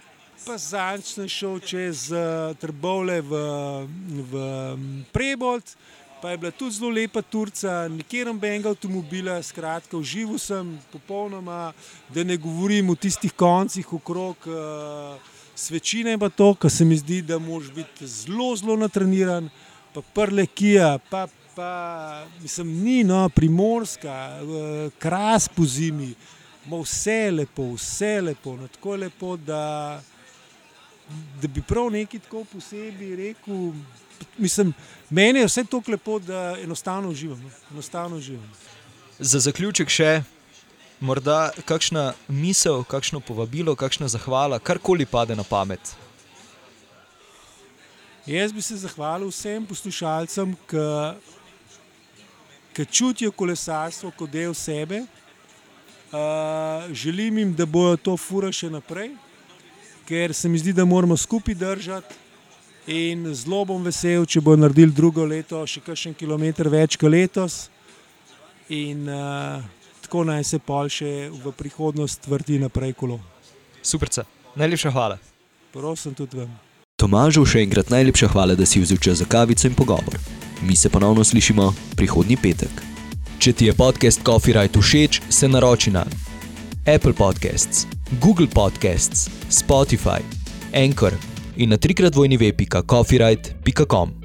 pa 0.46 0.58
zadnjič 0.58 1.14
sem 1.14 1.28
šel 1.28 1.58
čez 1.60 2.10
uh, 2.12 2.56
Trbovle 2.56 3.20
v, 3.20 3.40
v 4.30 4.44
Prebold 5.12 5.76
pa 6.22 6.30
je 6.30 6.36
bila 6.36 6.50
tudi 6.50 6.74
zelo 6.74 6.90
lepa 6.90 7.22
Turca, 7.22 7.88
nikjer 7.88 8.26
nobenega 8.26 8.70
avtomobila, 8.70 9.42
skratka, 9.42 9.96
užival 9.96 10.38
sem 10.38 10.78
popolnoma, 10.92 11.72
da 12.08 12.24
ne 12.24 12.36
govorim 12.36 12.90
o 12.90 12.94
tistih 12.94 13.32
koncih 13.32 13.92
okrog 13.92 14.36
uh, 14.46 15.16
svečine, 15.54 16.18
pa 16.18 16.28
to, 16.28 16.54
kar 16.54 16.70
se 16.70 16.84
mi 16.84 16.96
zdi, 16.96 17.22
da 17.22 17.38
moraš 17.38 17.70
biti 17.72 18.06
zelo, 18.06 18.56
zelo 18.56 18.76
natreniran, 18.76 19.48
pa 19.94 20.02
prle 20.02 20.46
kija, 20.46 20.98
pa, 21.10 21.26
pa 21.56 22.26
mislim, 22.42 22.76
ni 22.84 23.04
no, 23.04 23.28
primorska, 23.28 24.40
uh, 24.42 24.92
kras 24.98 25.48
po 25.48 25.64
zimi, 25.64 26.12
ima 26.66 26.82
vse 26.84 27.30
lepo, 27.30 27.72
vse 27.74 28.20
lepo, 28.20 28.56
no, 28.56 28.68
tako 28.68 28.96
lepo, 28.96 29.36
da, 29.36 30.02
da 31.42 31.48
bi 31.48 31.62
prav 31.62 31.90
nekaj 31.90 32.20
tako 32.20 32.44
posebej 32.52 33.16
rekel 33.16 33.72
mislim, 34.38 34.72
meni 35.10 35.38
je 35.38 35.46
vse 35.46 35.64
tako 35.64 35.90
lepo, 35.90 36.18
da 36.18 36.56
enostavno 36.62 37.08
uživam. 37.08 37.40
No. 37.42 37.50
Enostavno 37.70 38.16
uživam. 38.16 38.50
Za 39.18 39.40
zaključek 39.40 39.88
še. 39.88 40.22
Morda 41.00 41.50
kakšna 41.64 42.12
misel, 42.28 42.84
kakšno 42.84 43.20
povabilo, 43.24 43.72
kakšna 43.76 44.08
zahvala, 44.08 44.58
karkoli 44.58 45.06
pade 45.06 45.36
na 45.36 45.44
pamet. 45.44 45.80
Jaz 48.26 48.52
bi 48.52 48.62
se 48.62 48.76
zahvalil 48.76 49.30
vsem 49.32 49.64
poslušalcem, 49.66 50.52
ki 52.76 52.84
čutijo 52.92 53.32
kolesarstvo 53.32 54.12
kot 54.16 54.30
del 54.30 54.54
sebe. 54.54 55.06
Uh, 56.10 56.92
želim 56.92 57.38
jim, 57.38 57.54
da 57.54 57.66
bojo 57.66 57.96
to 57.96 58.16
fura 58.16 58.50
še 58.52 58.66
naprej, 58.70 59.12
ker 60.08 60.34
se 60.34 60.48
mi 60.48 60.58
zdi, 60.58 60.72
da 60.74 60.84
moramo 60.84 61.16
skupaj 61.16 61.54
držati. 61.54 62.14
In 62.86 63.34
zelo 63.34 63.64
bom 63.68 63.82
vesel, 63.84 64.24
če 64.24 64.40
bo 64.40 64.54
naredil 64.56 64.92
drugo 64.94 65.26
leto 65.28 65.60
še 65.68 65.82
kakšen 65.84 66.14
kilometr 66.16 66.70
več 66.72 66.96
kot 66.96 67.12
letos. 67.12 67.68
In 68.72 69.04
uh, 69.10 69.60
tako 70.06 70.24
naj 70.24 70.46
se 70.48 70.58
pol 70.58 70.88
še 70.88 71.28
v 71.28 71.52
prihodnost 71.52 72.24
vrti 72.30 72.60
naprej 72.62 72.94
kolo. 72.96 73.20
Super, 73.82 74.08
najlepša 74.56 74.92
hvala. 74.94 75.18
Prosim 75.74 76.16
tudi 76.16 76.40
vam. 76.40 76.50
Tomažu 77.00 77.44
še 77.48 77.62
enkrat 77.64 77.92
najlepša 77.92 78.28
hvala, 78.32 78.56
da 78.56 78.66
si 78.66 78.80
vzel 78.80 79.00
čas 79.00 79.20
za 79.20 79.28
kavico 79.28 79.68
in 79.68 79.76
pogovor. 79.76 80.16
Mi 80.64 80.76
se 80.76 80.90
ponovno 80.92 81.24
slišimo 81.24 81.70
prihodnji 81.96 82.36
petek. 82.36 82.82
Če 83.40 83.56
ti 83.56 83.70
je 83.70 83.76
podcast 83.76 84.20
Coffee 84.24 84.56
Right 84.56 84.76
všeč, 84.76 85.22
se 85.32 85.48
naroči 85.48 85.92
na 85.92 86.04
Apple 86.84 87.16
Podcasts, 87.16 87.86
Google 88.20 88.48
Podcasts, 88.52 89.30
Spotify, 89.48 90.20
Anchor 90.76 91.16
in 91.56 91.68
na 91.68 91.76
trikrat 91.76 92.14
vojni 92.14 92.36
ve.coffeeright.com. 92.36 94.19